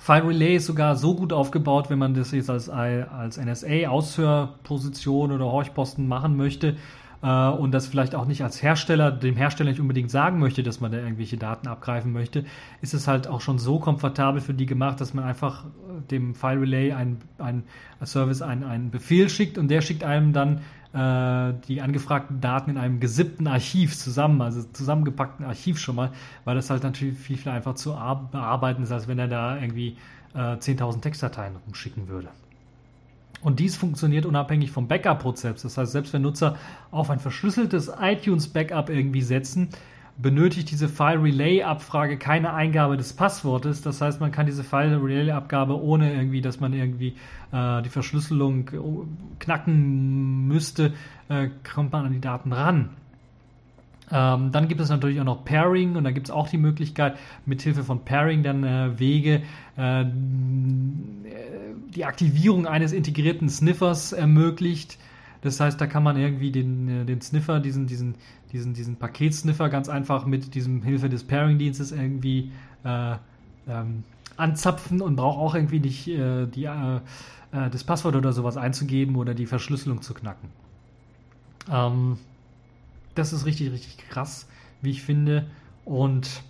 [0.00, 5.44] File Relay ist sogar so gut aufgebaut, wenn man das jetzt als, als NSA-Aushörposition oder
[5.44, 6.76] Horchposten machen möchte,
[7.24, 10.80] äh, und das vielleicht auch nicht als Hersteller, dem Hersteller nicht unbedingt sagen möchte, dass
[10.80, 12.44] man da irgendwelche Daten abgreifen möchte,
[12.82, 15.64] ist es halt auch schon so komfortabel für die gemacht, dass man einfach
[16.10, 17.64] dem File Relay ein, ein
[18.04, 20.60] Service einen, einen Befehl schickt und der schickt einem dann
[20.94, 26.12] äh, die angefragten Daten in einem gesippten Archiv zusammen, also zusammengepackten Archiv schon mal,
[26.44, 29.96] weil das halt natürlich viel, viel einfacher zu bearbeiten ist, als wenn er da irgendwie
[30.34, 32.28] äh, 10.000 Textdateien rumschicken würde.
[33.42, 35.62] Und dies funktioniert unabhängig vom Backup-Prozess.
[35.62, 36.56] Das heißt, selbst wenn Nutzer
[36.90, 39.68] auf ein verschlüsseltes iTunes-Backup irgendwie setzen,
[40.16, 43.82] benötigt diese File-Relay-Abfrage keine Eingabe des Passwortes.
[43.82, 47.14] Das heißt, man kann diese File-Relay-Abgabe ohne irgendwie, dass man irgendwie
[47.52, 48.70] äh, die Verschlüsselung
[49.40, 50.92] knacken müsste,
[51.28, 52.90] äh, kommt man an die Daten ran.
[54.12, 57.16] Ähm, dann gibt es natürlich auch noch Pairing und da gibt es auch die Möglichkeit,
[57.46, 59.42] mithilfe von Pairing dann äh, Wege,
[59.76, 60.04] äh,
[61.94, 64.98] die Aktivierung eines integrierten Sniffers ermöglicht.
[65.40, 68.14] Das heißt, da kann man irgendwie den, äh, den Sniffer, diesen, diesen,
[68.54, 72.52] diesen, diesen Paketsniffer ganz einfach mit diesem Hilfe des Pairing-Dienstes irgendwie
[72.84, 73.16] äh,
[73.68, 74.04] ähm,
[74.36, 79.16] anzapfen und braucht auch irgendwie nicht äh, die, äh, äh, das Passwort oder sowas einzugeben
[79.16, 80.48] oder die Verschlüsselung zu knacken.
[81.68, 82.16] Ähm,
[83.16, 84.46] das ist richtig, richtig krass,
[84.82, 85.46] wie ich finde.
[85.84, 86.42] Und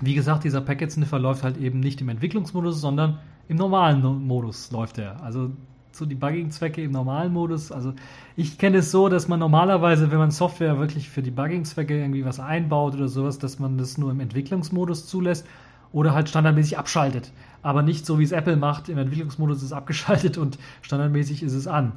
[0.00, 3.18] wie gesagt, dieser Packet Sniffer läuft halt eben nicht im Entwicklungsmodus, sondern
[3.48, 5.22] im normalen Modus läuft er.
[5.22, 5.50] Also
[5.92, 7.72] zu Debugging-Zwecke im normalen Modus.
[7.72, 7.94] Also
[8.36, 12.40] ich kenne es so, dass man normalerweise, wenn man Software wirklich für Debugging-Zwecke irgendwie was
[12.40, 15.46] einbaut oder sowas, dass man das nur im Entwicklungsmodus zulässt
[15.92, 17.32] oder halt standardmäßig abschaltet.
[17.62, 21.54] Aber nicht so, wie es Apple macht, im Entwicklungsmodus ist es abgeschaltet und standardmäßig ist
[21.54, 21.92] es an.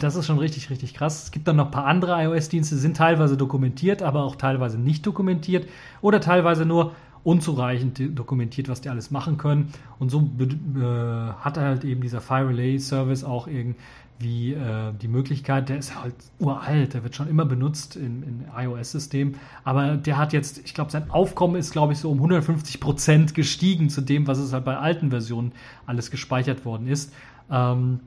[0.00, 1.24] Das ist schon richtig, richtig krass.
[1.24, 5.06] Es gibt dann noch ein paar andere iOS-Dienste, sind teilweise dokumentiert, aber auch teilweise nicht
[5.06, 5.66] dokumentiert
[6.02, 6.92] oder teilweise nur
[7.24, 9.72] unzureichend dokumentiert, was die alles machen können.
[9.98, 15.68] Und so äh, hat halt eben dieser Fire Relay Service auch irgendwie äh, die Möglichkeit,
[15.68, 20.32] der ist halt uralt, der wird schon immer benutzt im, im iOS-System, aber der hat
[20.32, 24.26] jetzt, ich glaube, sein Aufkommen ist, glaube ich, so um 150 Prozent gestiegen zu dem,
[24.26, 25.52] was es halt bei alten Versionen
[25.86, 27.12] alles gespeichert worden ist.
[27.50, 28.00] Ähm,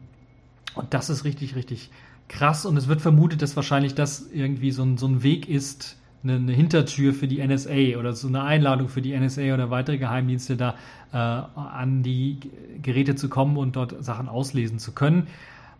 [0.75, 1.89] und das ist richtig, richtig
[2.27, 2.65] krass.
[2.65, 6.35] Und es wird vermutet, dass wahrscheinlich das irgendwie so ein, so ein Weg ist, eine,
[6.37, 10.57] eine, Hintertür für die NSA oder so eine Einladung für die NSA oder weitere Geheimdienste
[10.57, 10.75] da
[11.13, 12.39] äh, an die
[12.81, 15.27] Geräte zu kommen und dort Sachen auslesen zu können.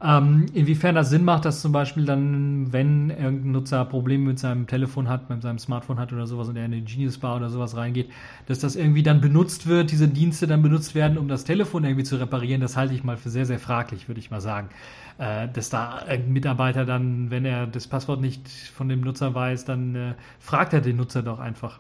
[0.06, 4.68] Ähm, inwiefern das Sinn macht, dass zum Beispiel dann, wenn irgendein Nutzer Probleme mit seinem
[4.68, 7.50] Telefon hat, mit seinem Smartphone hat oder sowas und er in den Genius Bar oder
[7.50, 8.12] sowas reingeht,
[8.46, 12.04] dass das irgendwie dann benutzt wird, diese Dienste dann benutzt werden, um das Telefon irgendwie
[12.04, 14.70] zu reparieren, das halte ich mal für sehr, sehr fraglich, würde ich mal sagen.
[15.18, 19.66] Äh, dass da ein Mitarbeiter dann, wenn er das Passwort nicht von dem Nutzer weiß,
[19.66, 21.80] dann äh, fragt er den Nutzer doch einfach,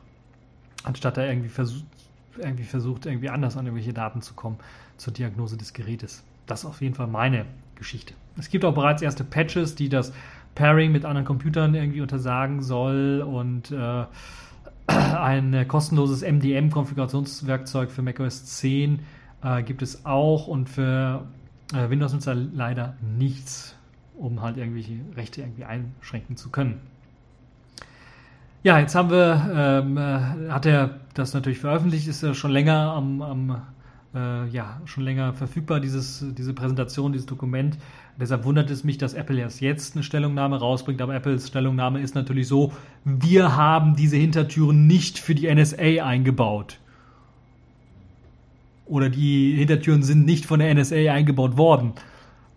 [0.84, 1.86] anstatt er irgendwie versucht,
[2.40, 4.58] irgendwie versucht, irgendwie anders an irgendwelche Daten zu kommen
[4.98, 6.24] zur Diagnose des Gerätes.
[6.48, 7.46] Das ist auf jeden Fall meine
[7.76, 8.14] Geschichte.
[8.38, 10.14] Es gibt auch bereits erste Patches, die das
[10.56, 14.06] Pairing mit anderen Computern irgendwie untersagen soll und äh,
[14.88, 19.00] ein kostenloses MDM-Konfigurationswerkzeug für macOS 10
[19.44, 21.26] äh, gibt es auch und für
[21.74, 23.76] äh, Windows-Nutzer leider nichts,
[24.18, 26.80] um halt irgendwelche Rechte irgendwie einschränken zu können.
[28.64, 32.94] Ja, jetzt haben wir, ähm, äh, hat er das natürlich veröffentlicht, ist ja schon länger
[32.94, 33.62] am, am
[34.16, 37.78] äh, ja, schon länger verfügbar, dieses, diese Präsentation, dieses Dokument.
[38.20, 42.16] Deshalb wundert es mich, dass Apple erst jetzt eine Stellungnahme rausbringt, aber Apples Stellungnahme ist
[42.16, 42.72] natürlich so,
[43.04, 46.80] wir haben diese Hintertüren nicht für die NSA eingebaut.
[48.86, 51.94] Oder die Hintertüren sind nicht von der NSA eingebaut worden.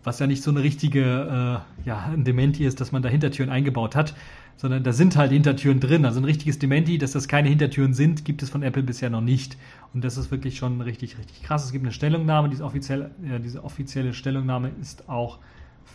[0.03, 3.49] Was ja nicht so eine richtige, äh, ja, ein Dementi ist, dass man da Hintertüren
[3.49, 4.13] eingebaut hat
[4.59, 6.03] sondern da sind halt Hintertüren drin.
[6.03, 9.21] Also ein richtiges Dementi, dass das keine Hintertüren sind, gibt es von Apple bisher noch
[9.21, 9.55] nicht.
[9.93, 11.63] Und das ist wirklich schon richtig, richtig krass.
[11.63, 15.39] Es gibt eine Stellungnahme, diese offizielle, äh, diese offizielle Stellungnahme ist auch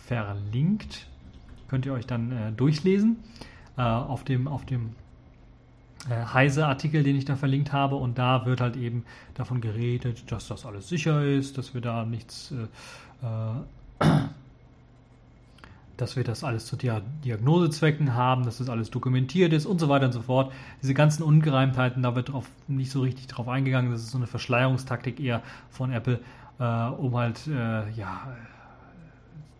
[0.06, 1.08] verlinkt.
[1.68, 3.18] Könnt ihr euch dann äh, durchlesen
[3.76, 4.92] äh, auf dem, auf dem
[6.08, 7.96] äh, Heise-Artikel, den ich da verlinkt habe.
[7.96, 9.04] Und da wird halt eben
[9.34, 12.50] davon geredet, dass das alles sicher ist, dass wir da nichts
[13.20, 14.14] äh, äh,
[15.96, 20.06] dass wir das alles zu Diagnosezwecken haben, dass das alles dokumentiert ist und so weiter
[20.06, 20.52] und so fort.
[20.82, 23.90] Diese ganzen Ungereimtheiten, da wird drauf, nicht so richtig drauf eingegangen.
[23.90, 26.20] Das ist so eine Verschleierungstaktik eher von Apple,
[26.58, 28.34] äh, um halt, äh, ja,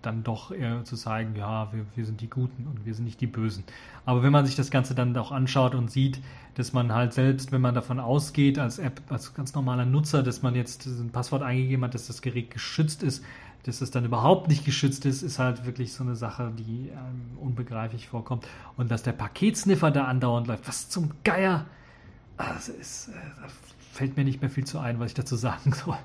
[0.03, 3.21] dann doch eher zu zeigen, ja, wir, wir sind die Guten und wir sind nicht
[3.21, 3.65] die Bösen.
[4.05, 6.21] Aber wenn man sich das Ganze dann auch anschaut und sieht,
[6.57, 10.43] dass man halt selbst, wenn man davon ausgeht, als App, als ganz normaler Nutzer, dass
[10.43, 13.25] man jetzt ein Passwort eingegeben hat, dass das Gerät geschützt ist,
[13.65, 17.39] dass es dann überhaupt nicht geschützt ist, ist halt wirklich so eine Sache, die ähm,
[17.41, 18.47] unbegreiflich vorkommt.
[18.77, 21.65] Und dass der Paketsniffer da andauernd läuft, was zum Geier,
[22.37, 23.13] das ist, äh,
[23.93, 25.97] fällt mir nicht mehr viel zu ein, was ich dazu sagen soll.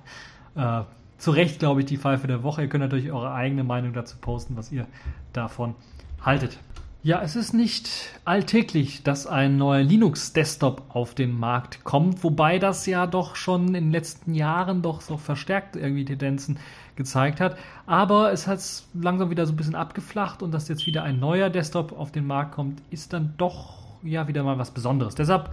[0.56, 0.84] Äh,
[1.18, 2.62] zu Recht, glaube ich, die Pfeife der Woche.
[2.62, 4.88] Ihr könnt natürlich eure eigene Meinung dazu posten, was ihr
[5.34, 5.76] davon
[6.22, 6.58] haltet.
[7.02, 7.90] Ja, es ist nicht
[8.26, 13.74] alltäglich, dass ein neuer Linux-Desktop auf den Markt kommt, wobei das ja doch schon in
[13.86, 16.60] den letzten Jahren doch so verstärkt irgendwie Tendenzen
[17.00, 17.58] gezeigt hat.
[17.88, 18.60] Aber es hat
[18.94, 22.28] langsam wieder so ein bisschen abgeflacht und dass jetzt wieder ein neuer Desktop auf den
[22.28, 25.16] Markt kommt, ist dann doch ja wieder mal was Besonderes.
[25.16, 25.50] Deshalb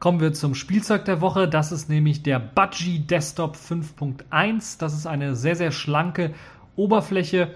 [0.00, 1.48] kommen wir zum Spielzeug der Woche.
[1.48, 4.78] Das ist nämlich der Budgie Desktop 5.1.
[4.78, 6.34] Das ist eine sehr, sehr schlanke
[6.76, 7.50] Oberfläche.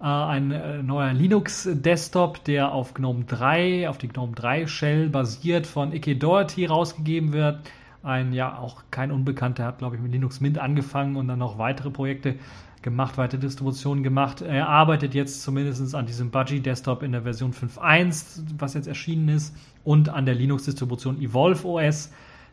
[0.00, 5.66] Äh, ein äh, neuer Linux-Desktop, der auf GNOME 3, auf die GNOME 3 Shell basiert,
[5.66, 7.60] von Ike Doherty rausgegeben wird
[8.02, 11.58] ein ja auch kein Unbekannter, hat glaube ich mit Linux Mint angefangen und dann noch
[11.58, 12.36] weitere Projekte
[12.82, 14.40] gemacht, weitere Distributionen gemacht.
[14.40, 19.28] Er arbeitet jetzt zumindest an diesem Budgie Desktop in der Version 5.1, was jetzt erschienen
[19.28, 19.54] ist,
[19.84, 22.12] und an der Linux-Distribution Evolve OS,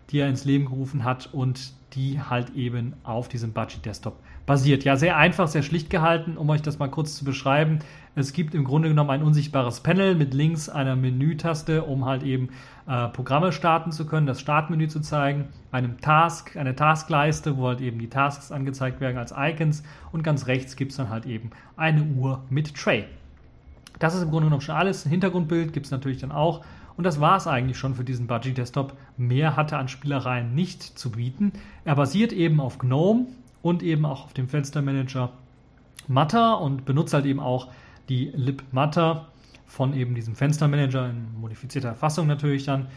[0.09, 4.83] die er ins Leben gerufen hat und die halt eben auf diesem Budgie Desktop basiert.
[4.85, 7.79] Ja, sehr einfach, sehr schlicht gehalten, um euch das mal kurz zu beschreiben.
[8.15, 12.49] Es gibt im Grunde genommen ein unsichtbares Panel mit links einer Menütaste, um halt eben
[12.87, 17.81] äh, Programme starten zu können, das Startmenü zu zeigen, einem Task, eine Taskleiste, wo halt
[17.81, 21.51] eben die Tasks angezeigt werden als Icons und ganz rechts gibt es dann halt eben
[21.75, 23.03] eine Uhr mit Tray.
[23.99, 25.05] Das ist im Grunde genommen schon alles.
[25.05, 26.63] Ein Hintergrundbild gibt es natürlich dann auch.
[26.95, 28.93] Und das war es eigentlich schon für diesen Budgie Desktop.
[29.17, 31.51] Mehr hatte an Spielereien nicht zu bieten.
[31.83, 33.27] Er basiert eben auf GNOME
[33.62, 35.32] und eben auch auf dem Fenstermanager
[36.08, 37.68] Matter und benutzt halt eben auch
[38.10, 39.28] die libmatter
[39.66, 42.88] von eben diesem Fenstermanager in modifizierter Fassung natürlich dann.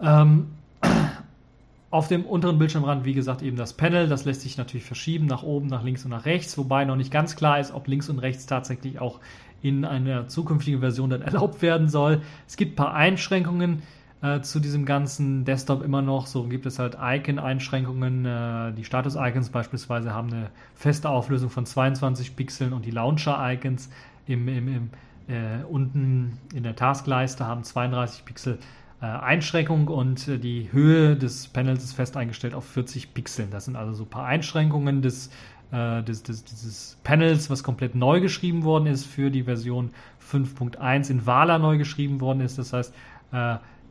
[0.00, 0.48] Ähm,
[1.90, 4.08] auf dem unteren Bildschirmrand, wie gesagt, eben das Panel.
[4.08, 7.10] Das lässt sich natürlich verschieben nach oben, nach links und nach rechts, wobei noch nicht
[7.10, 9.20] ganz klar ist, ob links und rechts tatsächlich auch
[9.62, 12.20] in einer zukünftigen Version dann erlaubt werden soll.
[12.46, 13.82] Es gibt ein paar Einschränkungen
[14.20, 16.26] äh, zu diesem ganzen Desktop immer noch.
[16.26, 18.24] So gibt es halt Icon-Einschränkungen.
[18.24, 23.90] Äh, die Status-Icons beispielsweise haben eine feste Auflösung von 22 Pixeln und die Launcher-Icons
[24.26, 24.90] im, im, im
[25.28, 28.58] äh, unten in der Taskleiste haben 32 Pixel
[29.00, 33.50] äh, Einschränkung und äh, die Höhe des Panels ist fest eingestellt auf 40 Pixeln.
[33.50, 35.30] Das sind also so ein paar Einschränkungen des,
[35.70, 39.90] des, des, dieses Panels, was komplett neu geschrieben worden ist für die Version
[40.32, 42.56] 5.1 in Vala neu geschrieben worden ist.
[42.56, 42.94] Das heißt,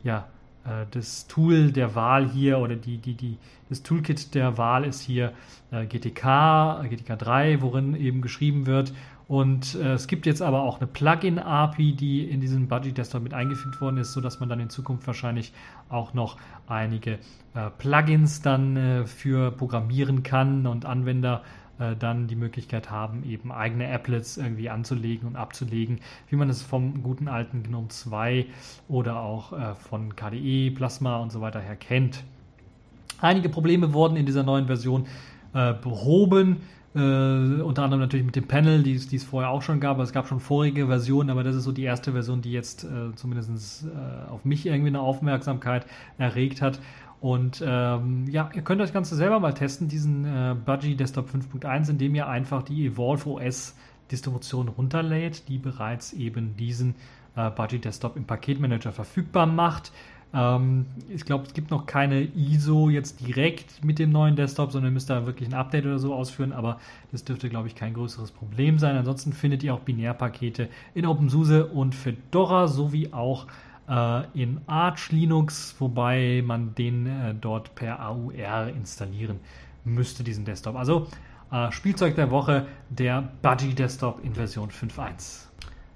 [0.04, 0.26] ja,
[0.64, 3.38] äh, das Tool der Wahl hier oder die, die, die,
[3.68, 5.32] das Toolkit der Wahl ist hier
[5.70, 8.94] GTK, GTK 3, worin eben geschrieben wird.
[9.28, 13.78] Und äh, es gibt jetzt aber auch eine Plugin-API, die in diesen Budgie-Tester mit eingefügt
[13.82, 15.52] worden ist, sodass man dann in Zukunft wahrscheinlich
[15.90, 17.18] auch noch einige
[17.54, 21.42] äh, Plugins dann äh, für programmieren kann und Anwender
[21.78, 26.62] äh, dann die Möglichkeit haben, eben eigene Applets irgendwie anzulegen und abzulegen, wie man es
[26.62, 28.46] vom guten alten GNOME 2
[28.88, 32.24] oder auch äh, von KDE, Plasma und so weiter her kennt.
[33.20, 35.06] Einige Probleme wurden in dieser neuen Version
[35.54, 36.58] äh, behoben
[36.94, 39.98] äh, unter anderem natürlich mit dem Panel, die, es vorher auch schon gab.
[40.00, 43.14] Es gab schon vorige Versionen, aber das ist so die erste Version, die jetzt äh,
[43.14, 46.80] zumindest äh, auf mich irgendwie eine Aufmerksamkeit erregt hat.
[47.20, 51.90] Und ähm, ja, ihr könnt das Ganze selber mal testen, diesen äh, Budgie Desktop 5.1,
[51.90, 53.74] indem ihr einfach die Evolve OS
[54.10, 56.94] Distribution runterlädt, die bereits eben diesen
[57.36, 59.92] äh, Budgie Desktop im Paketmanager verfügbar macht.
[60.32, 64.92] Ähm, ich glaube, es gibt noch keine ISO jetzt direkt mit dem neuen Desktop, sondern
[64.92, 66.78] ihr müsst da wirklich ein Update oder so ausführen, aber
[67.12, 68.96] das dürfte, glaube ich, kein größeres Problem sein.
[68.96, 73.46] Ansonsten findet ihr auch Binärpakete in OpenSUSE und Fedora sowie auch
[74.34, 79.40] in Arch Linux, wobei man den äh, dort per AUR installieren
[79.84, 80.76] müsste, diesen Desktop.
[80.76, 81.06] Also
[81.50, 85.46] äh, Spielzeug der Woche, der Budgie Desktop in Version 5.1.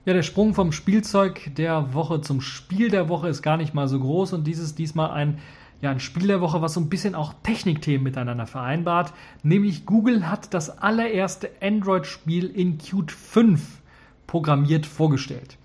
[0.04, 3.86] Ja, der Sprung vom Spielzeug der Woche zum Spiel der Woche ist gar nicht mal
[3.86, 5.38] so groß und dieses diesmal ein,
[5.80, 9.12] ja, ein Spiel der Woche, was so ein bisschen auch Technikthemen miteinander vereinbart.
[9.42, 13.82] Nämlich Google hat das allererste Android-Spiel in Qt 5
[14.26, 15.58] programmiert vorgestellt.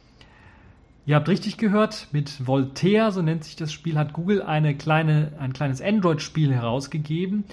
[1.08, 5.32] Ihr habt richtig gehört, mit Voltaire, so nennt sich das Spiel, hat Google eine kleine,
[5.40, 7.46] ein kleines Android-Spiel herausgegeben,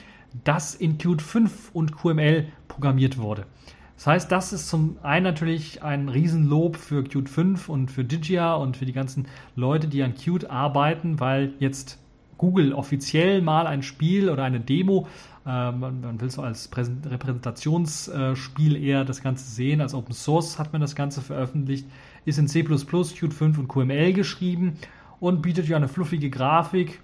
[0.43, 3.47] das in Qt 5 und QML programmiert wurde.
[3.95, 8.55] Das heißt, das ist zum einen natürlich ein Riesenlob für Qt 5 und für Digia
[8.55, 12.01] und für die ganzen Leute, die an Qt arbeiten, weil jetzt
[12.39, 15.07] Google offiziell mal ein Spiel oder eine Demo,
[15.47, 20.73] äh, man, will so als Präsent Repräsentationsspiel eher das Ganze sehen, als Open Source hat
[20.73, 21.87] man das Ganze veröffentlicht,
[22.25, 24.79] ist in C++, Qt 5 und QML geschrieben
[25.21, 27.01] und bietet ja eine fluffige Grafik,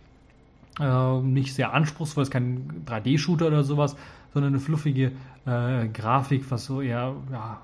[0.79, 3.97] äh, nicht sehr anspruchsvoll, ist kein 3D-Shooter oder sowas,
[4.33, 5.13] sondern eine fluffige
[5.47, 7.61] äh, Grafik, was so eher, ja,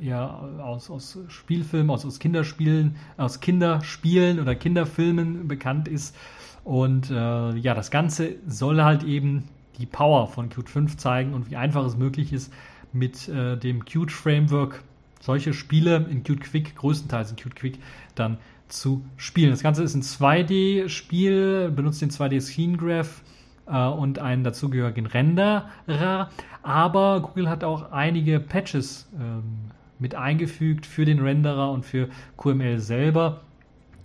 [0.00, 6.16] eher aus, aus Spielfilmen, aus, aus Kinderspielen, aus Kinderspielen oder Kinderfilmen bekannt ist.
[6.64, 9.44] Und äh, ja, das Ganze soll halt eben
[9.78, 12.52] die Power von Qt 5 zeigen und wie einfach es möglich ist,
[12.92, 14.82] mit äh, dem Qt Framework
[15.26, 17.78] solche Spiele in Qt Quick, größtenteils in Qt Quick,
[18.14, 19.50] dann zu spielen.
[19.50, 23.22] Das Ganze ist ein 2D-Spiel, benutzt den 2D Scene Graph
[23.66, 26.30] äh, und einen dazugehörigen Renderer.
[26.62, 32.78] Aber Google hat auch einige Patches ähm, mit eingefügt für den Renderer und für QML
[32.78, 33.42] selber.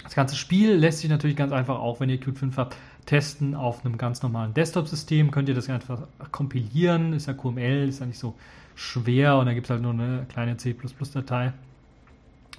[0.04, 3.56] Das ganze Spiel lässt sich natürlich ganz einfach, auch wenn ihr Qt 5 habt, testen
[3.56, 5.32] auf einem ganz normalen Desktop-System.
[5.32, 7.14] Könnt ihr das einfach kompilieren.
[7.14, 8.36] Ist ja QML, ist ja nicht so
[8.76, 11.54] schwer und da gibt es halt nur eine kleine C++-Datei.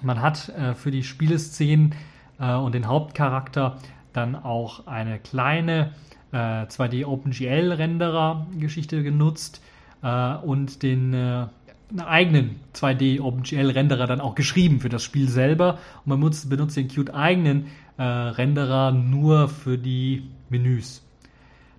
[0.01, 1.95] Man hat äh, für die Spieleszenen
[2.39, 3.77] äh, und den Hauptcharakter
[4.11, 5.91] dann auch eine kleine
[6.31, 9.61] äh, 2D OpenGL Renderer Geschichte genutzt
[10.01, 11.47] äh, und den äh,
[11.89, 16.49] einen eigenen 2D OpenGL Renderer dann auch geschrieben für das Spiel selber und man benutzt,
[16.49, 21.02] benutzt den Qt eigenen äh, Renderer nur für die Menüs.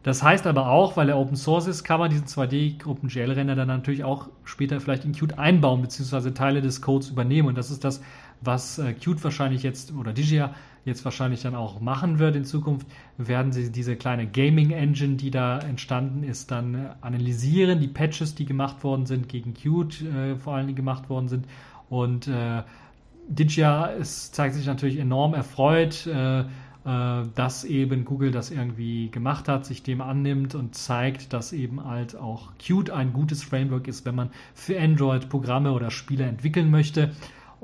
[0.04, 3.56] Das heißt aber auch, weil er Open Source ist, kann man diesen 2D OpenGL Render
[3.56, 7.48] dann natürlich auch später vielleicht in Qt einbauen beziehungsweise Teile des Codes übernehmen.
[7.48, 8.02] Und das ist das,
[8.42, 12.86] was äh, Qt wahrscheinlich jetzt oder Digia jetzt wahrscheinlich dann auch machen wird in Zukunft,
[13.16, 18.34] werden sie diese kleine Gaming Engine, die da entstanden ist, dann äh, analysieren, die Patches,
[18.34, 21.46] die gemacht worden sind, gegen Qt äh, vor allen Dingen gemacht worden sind.
[21.88, 22.62] Und äh,
[23.26, 26.44] Digia ist, zeigt sich natürlich enorm erfreut, äh,
[26.84, 32.14] dass eben Google das irgendwie gemacht hat, sich dem annimmt und zeigt, dass eben halt
[32.14, 37.12] auch Qt ein gutes Framework ist, wenn man für Android Programme oder Spiele entwickeln möchte.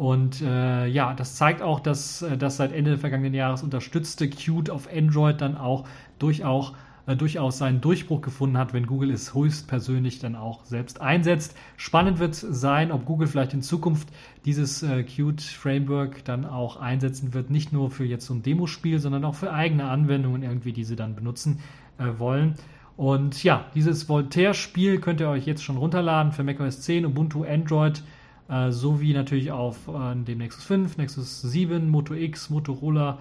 [0.01, 4.31] Und äh, ja, das zeigt auch, dass äh, das seit Ende des vergangenen Jahres unterstützte
[4.31, 5.85] Qt auf Android dann auch
[6.19, 6.75] durchaus, äh,
[7.17, 11.57] durchaus seinen Durchbruch gefunden hat, wenn Google es höchstpersönlich dann auch selbst einsetzt.
[11.77, 14.09] Spannend wird sein, ob Google vielleicht in Zukunft
[14.45, 19.25] dieses äh, Qt-Framework dann auch einsetzen wird, nicht nur für jetzt so ein Demospiel, sondern
[19.25, 21.61] auch für eigene Anwendungen irgendwie, die sie dann benutzen
[21.99, 22.55] äh, wollen.
[22.97, 28.03] Und ja, dieses Voltaire-Spiel könnt ihr euch jetzt schon runterladen für macOS 10, Ubuntu, Android
[28.51, 33.19] äh, sowie natürlich auf äh, dem Nexus 5, Nexus 7, Moto X, Motorola,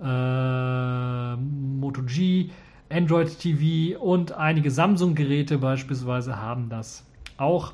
[0.00, 2.50] äh, Moto G,
[2.90, 7.04] Android TV und einige Samsung-Geräte beispielsweise haben das
[7.36, 7.72] auch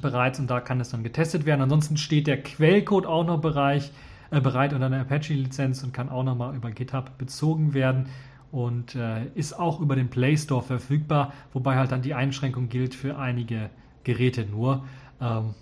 [0.00, 1.62] bereits und da kann es dann getestet werden.
[1.62, 3.92] Ansonsten steht der Quellcode auch noch Bereich,
[4.30, 8.06] äh, bereit unter einer Apache-Lizenz und kann auch nochmal über GitHub bezogen werden
[8.50, 12.94] und äh, ist auch über den Play Store verfügbar, wobei halt dann die Einschränkung gilt
[12.94, 13.70] für einige
[14.02, 14.84] Geräte nur.
[15.20, 15.54] Ähm,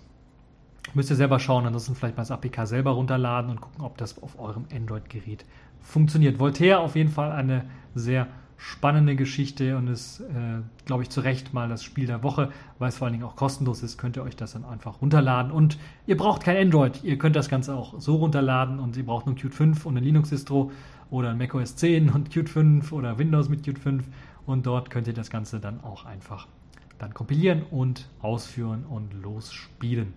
[0.93, 4.21] Müsst ihr selber schauen, ansonsten vielleicht mal das APK selber runterladen und gucken, ob das
[4.21, 5.45] auf eurem Android-Gerät
[5.81, 6.39] funktioniert.
[6.39, 7.65] Voltaire auf jeden Fall eine
[7.95, 12.51] sehr spannende Geschichte und ist, äh, glaube ich, zu Recht mal das Spiel der Woche,
[12.79, 15.51] weil es vor allen Dingen auch kostenlos ist, könnt ihr euch das dann einfach runterladen.
[15.51, 15.77] Und
[16.07, 19.35] ihr braucht kein Android, ihr könnt das Ganze auch so runterladen und ihr braucht nur
[19.35, 20.71] Qt 5 und eine Linux-Distro
[21.09, 24.05] oder ein macOS 10 und Qt 5 oder Windows mit Qt 5
[24.45, 26.47] und dort könnt ihr das Ganze dann auch einfach
[26.99, 30.13] dann kompilieren und ausführen und losspielen.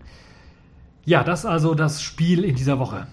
[1.05, 3.07] Ja, das also das Spiel in dieser Woche.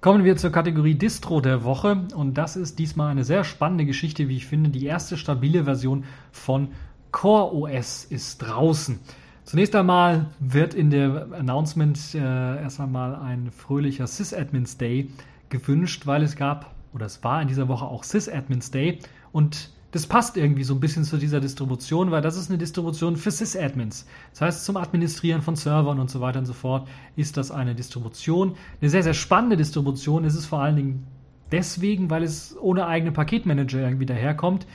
[0.00, 4.28] Kommen wir zur Kategorie Distro der Woche und das ist diesmal eine sehr spannende Geschichte,
[4.28, 4.70] wie ich finde.
[4.70, 6.68] Die erste stabile Version von
[7.10, 9.00] Core OS ist draußen.
[9.42, 15.10] Zunächst einmal wird in der Announcement äh, erst einmal ein fröhlicher Sysadmins Day
[15.48, 19.00] gewünscht, weil es gab oder es war in dieser Woche auch Sysadmins Day
[19.32, 23.16] und das passt irgendwie so ein bisschen zu dieser Distribution, weil das ist eine Distribution
[23.16, 24.06] für Sysadmins.
[24.30, 26.86] Das heißt, zum Administrieren von Servern und so weiter und so fort
[27.16, 28.54] ist das eine Distribution.
[28.80, 31.06] Eine sehr, sehr spannende Distribution ist es vor allen Dingen
[31.50, 34.68] deswegen, weil es ohne eigenen Paketmanager irgendwie daherkommt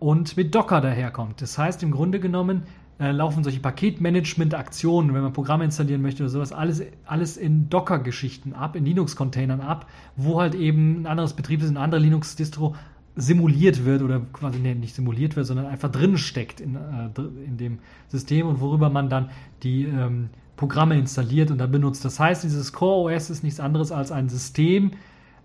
[0.00, 1.40] und mit Docker daherkommt.
[1.42, 2.64] Das heißt, im Grunde genommen
[2.98, 8.52] äh, laufen solche Paketmanagement-Aktionen, wenn man Programme installieren möchte oder sowas, alles, alles in Docker-Geschichten
[8.52, 9.86] ab, in Linux-Containern ab,
[10.16, 12.74] wo halt eben ein anderes Betriebssystem, eine andere Linux-Distro
[13.16, 17.08] simuliert wird oder quasi nee, nicht simuliert wird, sondern einfach drin steckt in, äh,
[17.46, 19.30] in dem System und worüber man dann
[19.62, 22.04] die ähm, Programme installiert und dann benutzt.
[22.04, 24.92] Das heißt, dieses Core OS ist nichts anderes als ein System,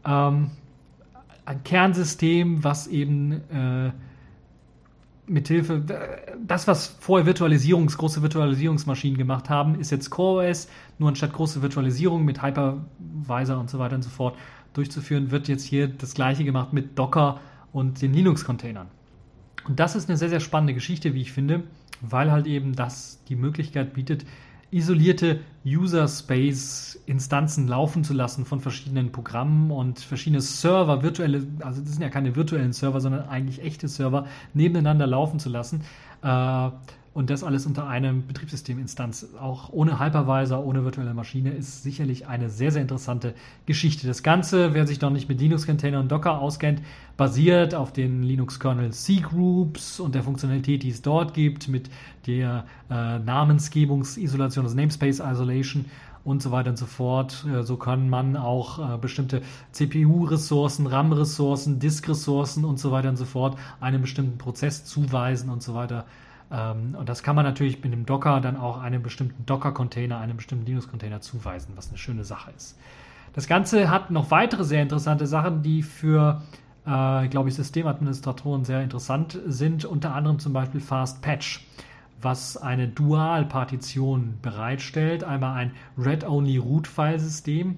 [0.06, 0.52] ähm,
[1.46, 3.92] ein Kernsystem, was eben äh,
[5.28, 5.82] mithilfe,
[6.46, 10.68] das, was vorher Virtualisierungs, große Virtualisierungsmaschinen gemacht haben, ist jetzt Core OS,
[11.00, 14.38] nur anstatt große Virtualisierung mit Hypervisor und so weiter und so fort
[14.74, 17.40] durchzuführen, wird jetzt hier das gleiche gemacht mit Docker
[17.72, 18.88] und den Linux-Containern.
[19.68, 21.64] Und das ist eine sehr, sehr spannende Geschichte, wie ich finde,
[22.02, 24.26] weil halt eben das die Möglichkeit bietet,
[24.72, 32.02] isolierte User-Space-Instanzen laufen zu lassen von verschiedenen Programmen und verschiedene Server, virtuelle, also das sind
[32.02, 35.82] ja keine virtuellen Server, sondern eigentlich echte Server, nebeneinander laufen zu lassen.
[36.24, 36.70] Äh,
[37.14, 42.50] und das alles unter einem Betriebssysteminstanz, auch ohne Hypervisor, ohne virtuelle Maschine, ist sicherlich eine
[42.50, 43.34] sehr, sehr interessante
[43.66, 44.08] Geschichte.
[44.08, 46.82] Das Ganze, wer sich noch nicht mit Linux-Container und Docker auskennt,
[47.18, 51.90] basiert auf den Linux-Kernel C-Groups und der Funktionalität, die es dort gibt, mit
[52.28, 55.86] der äh, Namensgebungsisolation, also Namespace Isolation
[56.24, 57.46] und so weiter und so fort.
[57.46, 59.42] Äh, so kann man auch äh, bestimmte
[59.74, 65.74] CPU-Ressourcen, RAM-Ressourcen, Disk-Ressourcen und so weiter und so fort einem bestimmten Prozess zuweisen und so
[65.74, 66.06] weiter
[66.52, 70.66] und das kann man natürlich mit dem Docker dann auch einem bestimmten Docker-Container, einem bestimmten
[70.66, 72.78] Linux-Container zuweisen, was eine schöne Sache ist.
[73.34, 76.42] Das Ganze hat noch weitere sehr interessante Sachen, die für,
[76.86, 79.86] äh, glaube ich, Systemadministratoren sehr interessant sind.
[79.86, 81.66] Unter anderem zum Beispiel Fast Patch,
[82.22, 85.24] was eine Dual-Partition bereitstellt.
[85.24, 87.78] Einmal ein Read-Only-Root-File-System,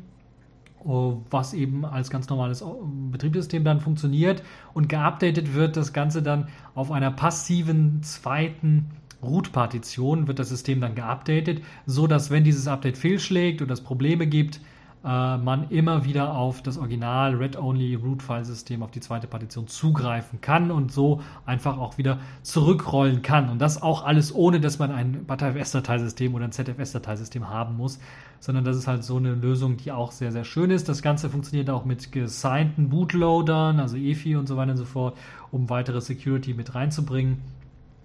[0.86, 2.64] was eben als ganz normales
[3.12, 8.92] Betriebssystem dann funktioniert und geupdatet wird das Ganze dann auf einer passiven zweiten
[9.24, 14.28] Root-Partition wird das System dann geupdatet, so dass wenn dieses Update fehlschlägt oder es Probleme
[14.28, 14.60] gibt,
[15.04, 20.72] äh, man immer wieder auf das Original Read-Only Root-File-System, auf die zweite Partition zugreifen kann
[20.72, 23.50] und so einfach auch wieder zurückrollen kann.
[23.50, 28.00] Und das auch alles ohne, dass man ein ButterFS-Dateisystem oder ein ZFS-Dateisystem haben muss,
[28.40, 30.88] sondern das ist halt so eine Lösung, die auch sehr, sehr schön ist.
[30.88, 35.18] Das Ganze funktioniert auch mit gesignten Bootloadern, also EFI und so weiter und so fort,
[35.52, 37.42] um weitere Security mit reinzubringen.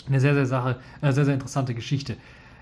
[0.08, 2.16] Eine sehr, sehr, Sache, äh, sehr, sehr interessante Geschichte.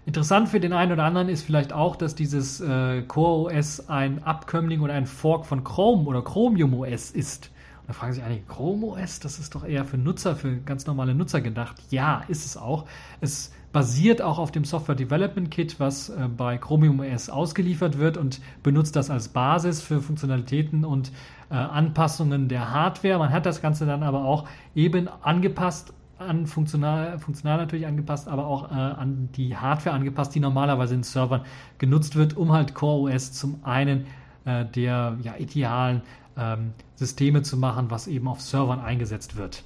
[0.07, 4.23] Interessant für den einen oder anderen ist vielleicht auch, dass dieses äh, Core OS ein
[4.23, 7.51] Abkömmling oder ein Fork von Chrome oder Chromium OS ist.
[7.89, 11.13] Da fragen sich einige, Chrome OS, das ist doch eher für Nutzer, für ganz normale
[11.13, 11.77] Nutzer gedacht.
[11.91, 12.87] Ja, ist es auch.
[13.21, 18.17] Es basiert auch auf dem Software Development Kit, was äh, bei Chromium OS ausgeliefert wird
[18.17, 21.11] und benutzt das als Basis für Funktionalitäten und
[21.51, 23.19] äh, Anpassungen der Hardware.
[23.19, 28.47] Man hat das Ganze dann aber auch eben angepasst an funktional, funktional natürlich angepasst, aber
[28.47, 31.43] auch äh, an die Hardware angepasst, die normalerweise in Servern
[31.79, 34.07] genutzt wird, um halt Core OS zum einen
[34.45, 36.03] äh, der ja, idealen
[36.37, 39.65] ähm, Systeme zu machen, was eben auf Servern eingesetzt wird.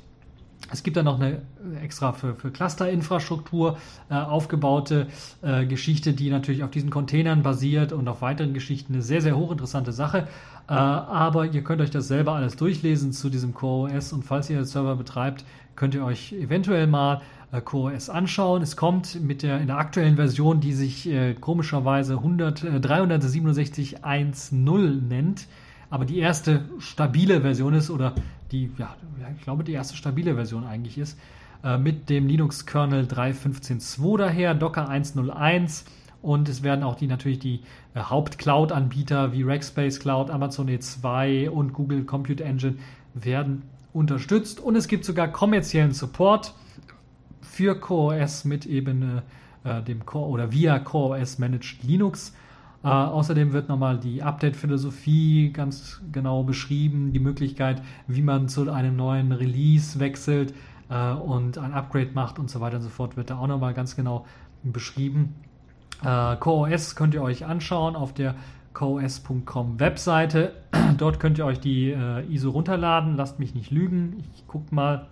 [0.73, 1.43] Es gibt dann noch eine
[1.83, 5.09] extra für, für Cluster-Infrastruktur äh, aufgebaute
[5.43, 8.93] äh, Geschichte, die natürlich auf diesen Containern basiert und auf weiteren Geschichten.
[8.93, 10.29] Eine sehr, sehr hochinteressante Sache.
[10.69, 14.51] Äh, aber ihr könnt euch das selber alles durchlesen zu diesem Core OS und falls
[14.51, 15.45] ihr Server betreibt,
[15.75, 18.63] könnt ihr euch eventuell mal äh, CoreOS anschauen.
[18.63, 25.09] Es kommt mit der in der aktuellen Version, die sich äh, komischerweise 100, äh, 367.1.0
[25.09, 25.49] nennt,
[25.91, 28.15] aber die erste stabile Version ist oder
[28.53, 28.95] die, ja,
[29.37, 31.19] ich glaube, die erste stabile Version eigentlich ist,
[31.63, 35.85] äh, mit dem Linux-Kernel 3.15.2 daher, Docker 1.01
[36.23, 37.61] und es werden auch die natürlich die
[37.95, 42.77] äh, Haupt-Cloud-Anbieter wie Rackspace Cloud, Amazon E2 und Google Compute Engine
[43.15, 43.63] werden
[43.93, 46.55] unterstützt und es gibt sogar kommerziellen Support
[47.41, 49.23] für CoreOS mit eben
[49.65, 52.33] äh, dem Core oder via CoreOS Managed Linux.
[52.83, 58.97] Äh, außerdem wird nochmal die Update-Philosophie ganz genau beschrieben, die Möglichkeit, wie man zu einem
[58.97, 60.55] neuen Release wechselt
[60.89, 63.75] äh, und ein Upgrade macht und so weiter und so fort, wird da auch nochmal
[63.75, 64.25] ganz genau
[64.63, 65.35] beschrieben.
[66.03, 68.35] Äh, CoreOS könnt ihr euch anschauen auf der
[68.73, 70.53] cos.com Webseite.
[70.97, 73.17] Dort könnt ihr euch die äh, ISO runterladen.
[73.17, 74.25] Lasst mich nicht lügen.
[74.35, 75.09] Ich gucke mal.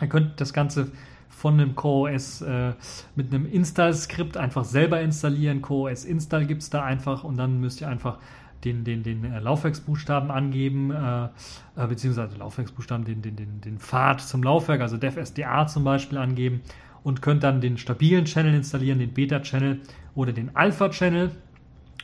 [0.00, 0.92] Ihr könnt das Ganze
[1.34, 2.72] von einem CoreOS äh,
[3.16, 5.62] mit einem Install-Skript einfach selber installieren.
[5.62, 8.18] CoreOS Install gibt es da einfach und dann müsst ihr einfach
[8.64, 14.20] den, den, den äh, Laufwerksbuchstaben angeben, äh, äh, beziehungsweise Laufwerksbuchstaben, den, den, den, den Pfad
[14.20, 16.62] zum Laufwerk, also DevSDA zum Beispiel angeben
[17.02, 19.80] und könnt dann den stabilen Channel installieren, den Beta-Channel
[20.14, 21.30] oder den Alpha-Channel,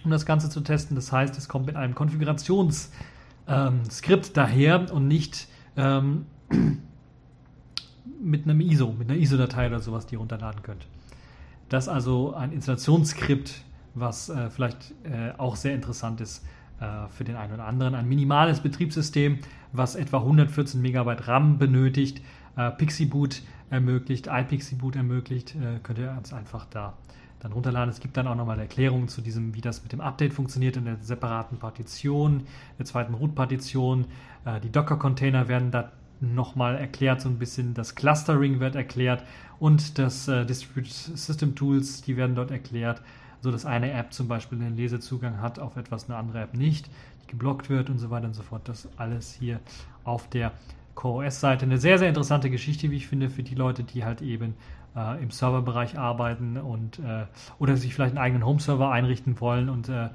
[0.05, 0.94] um das Ganze zu testen.
[0.94, 2.93] Das heißt, es kommt mit einem Konfigurationsskript
[3.48, 6.27] ähm, daher und nicht ähm,
[8.22, 10.86] mit einem ISO, mit einer ISO-Datei oder sowas, die ihr runterladen könnt.
[11.68, 13.62] Das ist also ein Installationsskript,
[13.94, 16.44] was äh, vielleicht äh, auch sehr interessant ist
[16.80, 17.94] äh, für den einen oder anderen.
[17.94, 19.38] Ein minimales Betriebssystem,
[19.72, 22.22] was etwa 114 MB RAM benötigt,
[22.56, 26.94] äh, PixieBoot ermöglicht, iPixieBoot ermöglicht, äh, könnt ihr ganz einfach da
[27.40, 27.88] dann runterladen.
[27.90, 30.84] Es gibt dann auch nochmal Erklärungen zu diesem, wie das mit dem Update funktioniert in
[30.84, 32.42] der separaten Partition,
[32.78, 34.06] der zweiten Root-Partition.
[34.44, 35.90] Äh, die Docker-Container werden da
[36.20, 39.24] nochmal erklärt, so ein bisschen das Clustering wird erklärt
[39.59, 43.02] und das äh, Distributed System Tools, die werden dort erklärt,
[43.40, 46.90] so dass eine App zum Beispiel einen Lesezugang hat auf etwas, eine andere App nicht,
[47.22, 48.68] die geblockt wird und so weiter und so fort.
[48.68, 49.60] Das alles hier
[50.05, 50.52] auf der
[50.94, 51.64] CoreOS-Seite.
[51.64, 54.55] Eine sehr, sehr interessante Geschichte, wie ich finde, für die Leute, die halt eben
[54.94, 57.24] äh, im Serverbereich arbeiten und äh,
[57.59, 60.10] oder sich vielleicht einen eigenen Home-Server einrichten wollen und äh,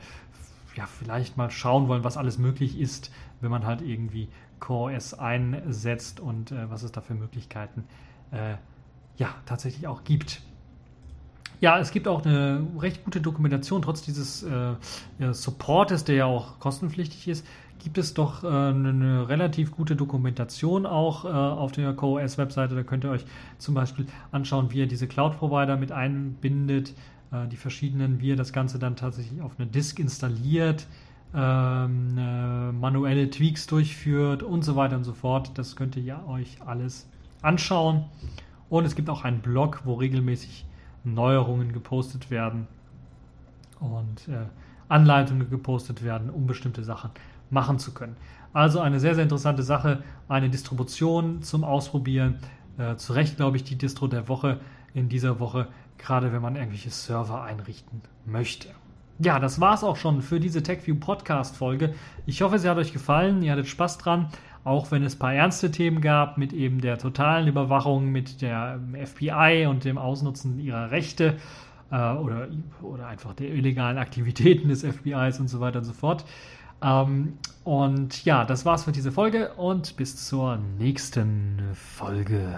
[0.76, 3.12] ja, vielleicht mal schauen wollen, was alles möglich ist,
[3.42, 4.28] wenn man halt irgendwie
[4.60, 7.84] CoreOS einsetzt und äh, was es da für Möglichkeiten
[8.32, 8.56] äh,
[9.18, 10.42] ja, tatsächlich auch gibt.
[11.62, 14.76] Ja, es gibt auch eine recht gute Dokumentation, trotz dieses äh,
[15.32, 17.46] Supportes, der ja auch kostenpflichtig ist,
[17.80, 22.76] gibt es doch äh, eine relativ gute Dokumentation auch äh, auf der CoreOS-Webseite.
[22.76, 23.26] Da könnt ihr euch
[23.58, 26.94] zum Beispiel anschauen, wie ihr diese Cloud-Provider mit einbindet,
[27.32, 30.88] äh, die verschiedenen, wie ihr das Ganze dann tatsächlich auf eine Disk installiert,
[31.36, 35.52] ähm, äh, manuelle Tweaks durchführt und so weiter und so fort.
[35.58, 37.08] Das könnt ihr euch alles
[37.42, 38.06] anschauen.
[38.70, 40.66] Und es gibt auch einen Blog, wo regelmäßig
[41.04, 42.68] Neuerungen gepostet werden
[43.80, 44.46] und äh,
[44.88, 47.12] Anleitungen gepostet werden, um bestimmte Sachen
[47.50, 48.16] machen zu können.
[48.54, 52.40] Also eine sehr, sehr interessante Sache, eine Distribution zum Ausprobieren.
[52.78, 54.60] Äh, zu Recht, glaube ich, die Distro der Woche
[54.94, 55.68] in dieser Woche,
[55.98, 58.70] gerade wenn man irgendwelche Server einrichten möchte.
[59.20, 61.94] Ja, das war es auch schon für diese TechView Podcast Folge.
[62.26, 64.28] Ich hoffe, sie hat euch gefallen, ihr hattet Spaß dran,
[64.66, 68.80] auch wenn es ein paar ernste Themen gab mit eben der totalen Überwachung, mit der
[69.06, 71.38] FBI und dem Ausnutzen ihrer Rechte
[71.92, 72.50] äh, oder,
[72.82, 76.26] oder einfach der illegalen Aktivitäten des FBIs und so weiter und so fort.
[76.82, 82.54] Ähm, und ja, das war's für diese Folge und bis zur nächsten Folge.